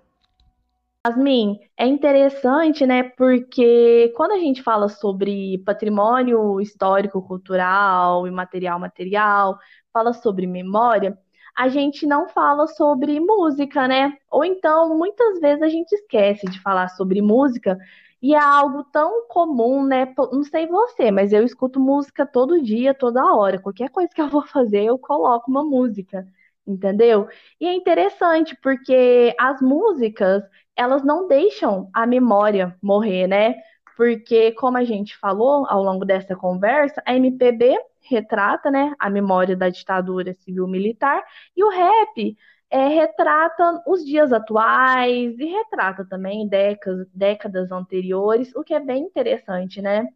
Yasmin, 1.06 1.60
é 1.78 1.86
interessante, 1.86 2.86
né, 2.86 3.04
porque 3.04 4.14
quando 4.16 4.32
a 4.34 4.40
gente 4.40 4.64
fala 4.64 4.88
sobre 4.88 5.58
patrimônio 5.66 6.62
histórico, 6.62 7.22
cultural, 7.22 8.28
imaterial, 8.28 8.80
material, 8.80 9.58
fala 9.92 10.14
sobre 10.14 10.48
memória, 10.48 11.18
a 11.56 11.70
gente 11.70 12.06
não 12.08 12.28
fala 12.30 12.68
sobre 12.68 13.20
música, 13.20 13.88
né? 13.88 14.18
Ou 14.32 14.44
então, 14.46 14.98
muitas 14.98 15.40
vezes 15.40 15.62
a 15.62 15.70
gente 15.70 15.92
esquece 15.94 16.46
de 16.48 16.60
falar 16.62 16.90
sobre 16.90 17.22
música 17.22 17.78
e 18.22 18.34
é 18.34 18.40
algo 18.40 18.84
tão 18.86 19.28
comum, 19.28 19.86
né? 19.86 20.14
Não 20.32 20.44
sei 20.44 20.66
você, 20.68 21.12
mas 21.12 21.34
eu 21.34 21.44
escuto 21.44 21.80
música 21.80 22.26
todo 22.26 22.62
dia, 22.62 22.94
toda 22.94 23.22
hora. 23.36 23.60
Qualquer 23.60 23.90
coisa 23.90 24.10
que 24.14 24.22
eu 24.22 24.30
vou 24.30 24.46
fazer, 24.48 24.84
eu 24.86 24.98
coloco 24.98 25.52
uma 25.52 25.64
música, 25.64 26.26
entendeu? 26.66 27.28
E 27.60 27.68
é 27.68 27.74
interessante 27.74 28.56
porque 28.62 29.36
as 29.40 29.62
músicas, 29.62 30.44
elas 30.76 31.04
não 31.04 31.28
deixam 31.28 31.90
a 31.94 32.06
memória 32.08 32.76
morrer, 32.82 33.28
né? 33.28 33.56
Porque, 33.96 34.52
como 34.54 34.78
a 34.78 34.84
gente 34.84 35.18
falou 35.18 35.66
ao 35.68 35.84
longo 35.84 36.06
dessa 36.06 36.36
conversa, 36.36 37.02
a 37.06 37.16
MPB 37.16 37.78
retrata 38.02 38.70
né, 38.70 38.94
a 39.00 39.10
memória 39.10 39.56
da 39.56 39.70
ditadura 39.70 40.34
civil-militar, 40.34 41.24
e 41.56 41.64
o 41.64 41.70
rap 41.70 42.36
é, 42.70 42.88
retrata 42.88 43.84
os 43.88 44.04
dias 44.04 44.34
atuais 44.34 45.38
e 45.38 45.46
retrata 45.46 46.06
também 46.06 46.48
décadas, 46.48 47.08
décadas 47.14 47.72
anteriores, 47.72 48.54
o 48.56 48.64
que 48.64 48.74
é 48.74 48.80
bem 48.80 49.04
interessante, 49.04 49.82
né? 49.82 50.08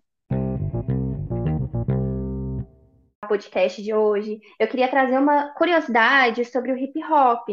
podcast 3.28 3.84
de 3.84 3.94
hoje, 3.94 4.40
eu 4.58 4.68
queria 4.68 4.88
trazer 4.88 5.18
uma 5.18 5.50
curiosidade 5.54 6.46
sobre 6.46 6.72
o 6.72 6.78
hip 6.78 6.98
hop. 7.04 7.50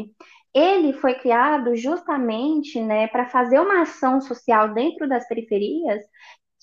Ele 0.54 0.92
foi 0.94 1.14
criado 1.14 1.74
justamente, 1.76 2.80
né, 2.80 3.08
para 3.08 3.26
fazer 3.26 3.58
uma 3.60 3.82
ação 3.82 4.20
social 4.20 4.72
dentro 4.72 5.08
das 5.08 5.26
periferias 5.26 6.00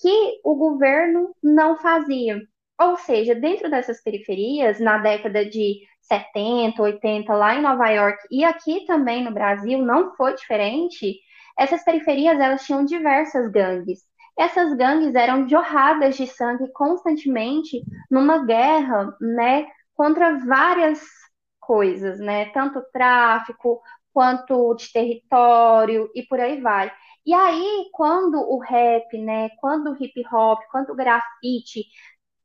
que 0.02 0.40
o 0.44 0.56
governo 0.56 1.36
não 1.44 1.78
fazia. 1.78 2.42
Ou 2.80 2.98
seja, 2.98 3.36
dentro 3.36 3.70
dessas 3.70 4.02
periferias, 4.02 4.80
na 4.80 4.98
década 4.98 5.46
de 5.46 5.82
70, 6.02 6.82
80, 6.82 7.34
lá 7.34 7.56
em 7.56 7.62
Nova 7.62 7.88
York 7.90 8.18
e 8.32 8.44
aqui 8.44 8.86
também 8.86 9.24
no 9.24 9.32
Brasil, 9.34 9.80
não 9.80 10.16
foi 10.16 10.34
diferente. 10.36 11.20
Essas 11.58 11.84
periferias 11.84 12.40
elas 12.40 12.66
tinham 12.66 12.84
diversas 12.86 13.52
gangues. 13.52 14.00
Essas 14.40 14.74
gangues 14.76 15.14
eram 15.14 15.48
jorradas 15.48 16.16
de 16.16 16.26
sangue 16.26 16.72
constantemente 16.74 17.84
numa 18.10 18.44
guerra, 18.46 19.16
né, 19.22 19.68
contra 19.96 20.40
várias 20.40 21.00
coisas, 21.72 22.20
né, 22.20 22.48
tanto 22.52 22.84
tráfico 22.92 23.82
quanto 24.14 24.76
de 24.76 24.92
território 24.92 26.12
e 26.14 26.22
por 26.24 26.38
aí 26.38 26.60
vai. 26.60 26.92
E 27.26 27.34
aí, 27.34 27.90
quando 27.94 28.36
o 28.42 28.60
rap, 28.60 29.18
né, 29.18 29.50
quando 29.62 29.92
o 29.92 30.04
hip 30.04 30.22
hop, 30.34 30.60
quando 30.70 30.90
o 30.92 30.96
grafite 30.96 31.86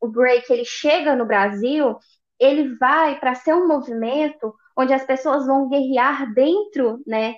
o 0.00 0.08
break 0.08 0.52
ele 0.52 0.64
chega 0.64 1.16
no 1.16 1.26
Brasil, 1.26 1.98
ele 2.38 2.76
vai 2.76 3.18
para 3.18 3.34
ser 3.34 3.54
um 3.54 3.66
movimento 3.66 4.54
onde 4.78 4.92
as 4.92 5.04
pessoas 5.04 5.46
vão 5.46 5.68
guerrear 5.68 6.32
dentro 6.34 7.02
né, 7.06 7.34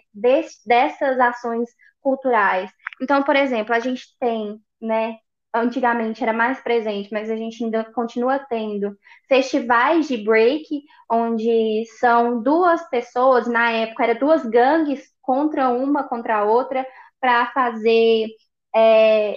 dessas 0.66 1.18
ações 1.20 1.70
culturais. 2.00 2.70
Então, 3.00 3.22
por 3.22 3.36
exemplo, 3.36 3.74
a 3.74 3.80
gente 3.80 4.04
tem, 4.20 4.60
né, 4.82 5.16
antigamente 5.54 6.22
era 6.22 6.32
mais 6.32 6.60
presente, 6.60 7.10
mas 7.12 7.30
a 7.30 7.36
gente 7.36 7.64
ainda 7.64 7.84
continua 7.92 8.38
tendo 8.38 8.96
festivais 9.28 10.08
de 10.08 10.16
break, 10.18 10.82
onde 11.10 11.84
são 11.98 12.42
duas 12.42 12.88
pessoas, 12.90 13.46
na 13.46 13.70
época 13.72 14.04
era 14.04 14.14
duas 14.14 14.44
gangues 14.44 15.08
contra 15.22 15.68
uma 15.70 16.04
contra 16.08 16.38
a 16.38 16.44
outra, 16.44 16.86
para 17.20 17.46
fazer 17.52 18.28
é, 18.74 19.36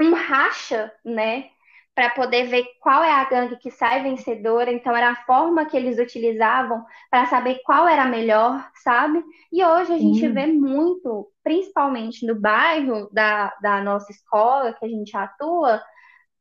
um 0.00 0.14
racha, 0.14 0.92
né, 1.04 1.50
para 1.94 2.10
poder 2.10 2.48
ver 2.48 2.64
qual 2.80 3.04
é 3.04 3.10
a 3.12 3.24
gangue 3.24 3.56
que 3.56 3.70
sai 3.70 4.02
vencedora. 4.02 4.72
Então, 4.72 4.96
era 4.96 5.10
a 5.10 5.24
forma 5.24 5.64
que 5.66 5.76
eles 5.76 5.98
utilizavam 5.98 6.84
para 7.10 7.26
saber 7.26 7.60
qual 7.64 7.86
era 7.86 8.02
a 8.02 8.08
melhor, 8.08 8.68
sabe? 8.82 9.22
E 9.52 9.64
hoje 9.64 9.92
a 9.92 9.98
gente 9.98 10.26
vê 10.28 10.46
muito, 10.46 11.30
principalmente 11.42 12.26
no 12.26 12.34
bairro 12.40 13.08
da, 13.12 13.54
da 13.62 13.80
nossa 13.80 14.10
escola, 14.10 14.72
que 14.72 14.84
a 14.84 14.88
gente 14.88 15.16
atua, 15.16 15.80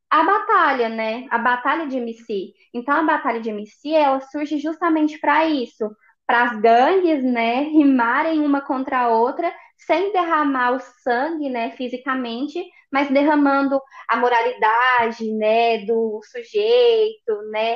a 0.10 0.24
batalha, 0.24 0.90
né? 0.90 1.28
A 1.30 1.38
batalha 1.38 1.88
de 1.88 1.98
MC. 1.98 2.54
Então, 2.74 2.96
a 2.96 3.04
batalha 3.04 3.40
de 3.40 3.50
MC, 3.50 3.92
ela 3.94 4.22
surge 4.22 4.58
justamente 4.60 5.20
para 5.20 5.46
isso, 5.48 5.90
para 6.26 6.44
as 6.44 6.60
gangues, 6.62 7.24
né, 7.24 7.62
rimarem 7.64 8.40
uma 8.40 8.62
contra 8.62 9.02
a 9.02 9.08
outra, 9.10 9.54
sem 9.78 10.14
derramar 10.14 10.72
o 10.72 10.80
sangue, 10.80 11.50
né, 11.50 11.72
fisicamente, 11.72 12.64
mas 12.94 13.10
derramando 13.10 13.82
a 14.08 14.16
moralidade, 14.18 15.34
né, 15.34 15.84
do 15.84 16.22
sujeito, 16.32 17.42
né, 17.50 17.76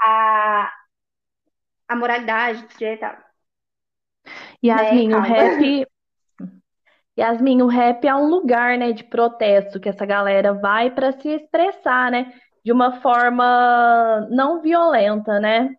a, 0.00 0.72
a 1.86 1.94
moralidade 1.94 2.62
do 2.62 2.72
sujeito. 2.72 3.04
Yasmin, 4.64 5.08
né, 5.08 5.16
o 5.16 5.20
rap, 5.20 5.86
Yasmin, 7.18 7.60
o 7.60 7.66
rap 7.66 8.08
é 8.08 8.14
um 8.14 8.26
lugar, 8.26 8.78
né, 8.78 8.92
de 8.92 9.04
protesto 9.04 9.78
que 9.78 9.90
essa 9.90 10.06
galera 10.06 10.54
vai 10.54 10.90
para 10.90 11.12
se 11.12 11.28
expressar, 11.28 12.10
né, 12.10 12.32
de 12.64 12.72
uma 12.72 13.02
forma 13.02 14.26
não 14.30 14.62
violenta, 14.62 15.38
né? 15.38 15.76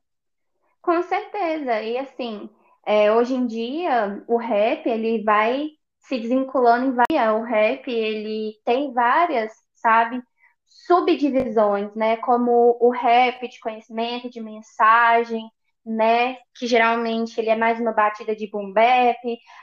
Com 0.80 1.02
certeza. 1.02 1.82
E 1.82 1.98
assim, 1.98 2.48
é, 2.86 3.12
hoje 3.12 3.34
em 3.34 3.48
dia, 3.48 4.24
o 4.28 4.38
rap, 4.38 4.88
ele 4.88 5.24
vai 5.24 5.72
se 6.08 6.20
desvinculando 6.20 6.86
em 6.88 6.92
várias. 6.92 7.36
O 7.36 7.44
rap, 7.44 7.92
ele 7.92 8.54
tem 8.64 8.94
várias, 8.94 9.52
sabe, 9.76 10.22
subdivisões, 10.66 11.94
né? 11.96 12.18
Como 12.18 12.78
o 12.80 12.90
rap 12.92 13.48
de 13.48 13.60
conhecimento, 13.60 14.30
de 14.30 14.42
mensagem, 14.42 15.50
né? 15.86 16.38
Que 16.58 16.68
geralmente 16.68 17.40
ele 17.40 17.50
é 17.50 17.56
mais 17.56 17.80
uma 17.80 17.92
batida 17.92 18.36
de 18.36 18.50
boom 18.50 18.72
bap. 18.74 19.18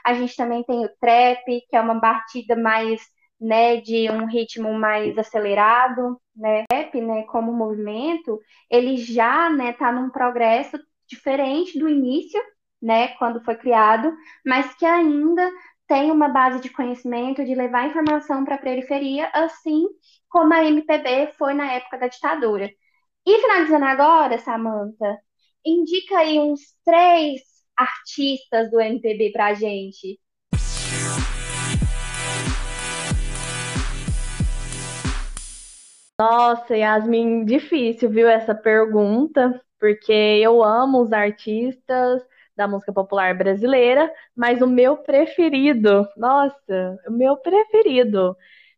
A 0.05 0.13
gente 0.13 0.35
também 0.35 0.63
tem 0.63 0.85
o 0.85 0.89
trap, 0.99 1.43
que 1.69 1.75
é 1.75 1.81
uma 1.81 1.95
batida 1.95 2.55
mais, 2.55 3.01
né, 3.39 3.77
de 3.81 4.09
um 4.09 4.25
ritmo 4.25 4.73
mais 4.73 5.17
acelerado, 5.17 6.19
né? 6.35 6.63
O 6.71 6.73
rap, 6.73 7.01
né, 7.01 7.23
como 7.23 7.53
movimento, 7.53 8.39
ele 8.69 8.97
já, 8.97 9.49
né, 9.49 9.73
tá 9.73 9.91
num 9.91 10.09
progresso 10.09 10.77
diferente 11.07 11.77
do 11.77 11.89
início, 11.89 12.41
né, 12.81 13.09
quando 13.19 13.43
foi 13.43 13.55
criado, 13.55 14.13
mas 14.45 14.73
que 14.75 14.85
ainda 14.85 15.49
tem 15.93 16.09
uma 16.09 16.27
base 16.27 16.59
de 16.59 16.71
conhecimento 16.71 17.45
de 17.45 17.53
levar 17.53 17.87
informação 17.87 18.43
para 18.43 18.55
a 18.55 18.57
periferia, 18.57 19.29
assim 19.31 19.85
como 20.27 20.51
a 20.51 20.65
MPB 20.65 21.33
foi 21.37 21.53
na 21.53 21.71
época 21.71 21.99
da 21.99 22.07
ditadura. 22.07 22.67
E 23.23 23.39
finalizando 23.39 23.85
agora, 23.85 24.39
Samantha, 24.39 25.19
indica 25.63 26.17
aí 26.17 26.39
uns 26.39 26.61
três 26.83 27.41
artistas 27.77 28.71
do 28.71 28.81
MPB 28.81 29.31
pra 29.31 29.53
gente. 29.53 30.19
Nossa, 36.19 36.75
Yasmin, 36.75 37.45
difícil, 37.45 38.09
viu, 38.09 38.27
essa 38.27 38.55
pergunta, 38.55 39.61
porque 39.79 40.11
eu 40.11 40.63
amo 40.63 41.03
os 41.03 41.13
artistas 41.13 42.23
da 42.55 42.67
música 42.67 42.93
popular 42.93 43.35
brasileira, 43.35 44.11
mas 44.35 44.61
o 44.61 44.67
meu 44.67 44.97
preferido, 44.97 46.07
nossa, 46.15 46.99
o 47.07 47.11
meu 47.11 47.37
preferido 47.37 48.35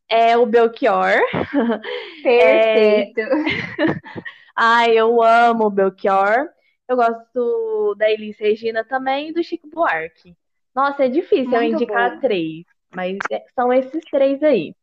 é 0.10 0.38
o 0.38 0.46
Belchior. 0.46 1.20
Perfeito. 2.24 3.20
É... 3.20 3.26
Ai, 4.56 4.92
eu 4.98 5.22
amo 5.22 5.66
o 5.66 5.70
Belchior. 5.70 6.50
Eu 6.88 6.96
gosto 6.96 7.96
da 7.98 8.10
Elis 8.10 8.38
Regina 8.40 8.84
também 8.84 9.30
e 9.30 9.34
do 9.34 9.44
Chico 9.44 9.68
Buarque. 9.68 10.36
Nossa, 10.74 11.06
é 11.06 11.10
difícil 11.10 11.50
Muito 11.50 11.56
eu 11.56 11.64
indicar 11.64 12.20
três, 12.20 12.66
mas 12.94 13.18
é, 13.32 13.44
são 13.56 13.74
esses 13.74 14.04
três 14.12 14.42
aí. 14.44 14.76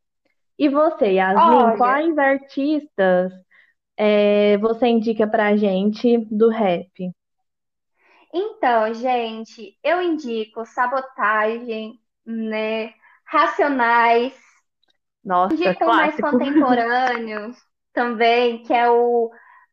E 0.58 0.68
você, 0.68 1.12
Yasmin, 1.12 1.76
quais 1.76 2.18
artistas 2.18 3.32
é, 3.96 4.56
você 4.58 4.86
indica 4.88 5.26
pra 5.26 5.56
gente 5.56 6.18
do 6.30 6.48
rap? 6.48 7.12
Então, 8.32 8.94
gente, 8.94 9.78
eu 9.82 10.00
indico 10.00 10.64
Sabotagem, 10.64 12.00
né? 12.24 12.94
Racionais. 13.24 14.34
Nossa, 15.24 15.54
indico 15.54 15.84
clássico. 15.84 16.22
mais 16.22 16.34
contemporâneo 16.34 17.54
também, 17.92 18.62
que 18.62 18.72
é 18.72 18.90
o 18.90 19.30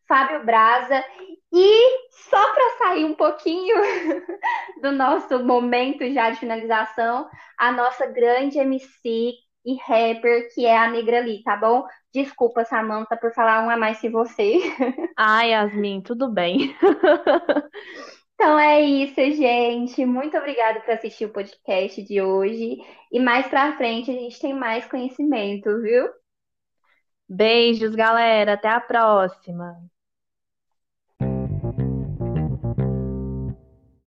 Fábio 0.08 0.46
Braza. 0.46 1.04
E 1.52 2.10
só 2.30 2.54
para 2.54 2.78
sair 2.78 3.06
um 3.06 3.16
pouquinho 3.16 3.76
do 4.82 4.92
nosso 4.92 5.44
momento 5.44 6.08
já 6.12 6.30
de 6.30 6.40
finalização, 6.40 7.28
a 7.58 7.72
nossa 7.72 8.06
grande 8.08 8.60
MC 8.60 9.34
e 9.66 9.76
rapper, 9.78 10.54
que 10.54 10.66
é 10.66 10.78
a 10.78 10.90
Negra 10.90 11.22
Lee, 11.22 11.44
tá 11.44 11.56
bom? 11.56 11.86
Desculpa, 12.14 12.66
Samantha, 12.66 13.18
por 13.18 13.34
falar 13.34 13.66
um 13.66 13.70
a 13.70 13.78
mais 13.78 14.00
que 14.00 14.10
você. 14.10 14.60
Ai, 15.18 15.52
Yasmin, 15.52 16.02
tudo 16.02 16.32
bem. 16.32 16.76
Então 18.40 18.58
é 18.58 18.82
isso, 18.82 19.16
gente. 19.36 20.06
Muito 20.06 20.38
obrigada 20.38 20.80
por 20.82 20.92
assistir 20.92 21.26
o 21.26 21.30
podcast 21.34 22.02
de 22.04 22.22
hoje. 22.22 22.78
E 23.12 23.20
mais 23.20 23.48
pra 23.48 23.76
frente 23.76 24.10
a 24.12 24.14
gente 24.14 24.40
tem 24.40 24.54
mais 24.54 24.86
conhecimento, 24.86 25.82
viu? 25.82 26.08
Beijos, 27.30 27.96
galera. 27.96 28.54
Até 28.54 28.68
a 28.70 28.80
próxima. 28.82 29.90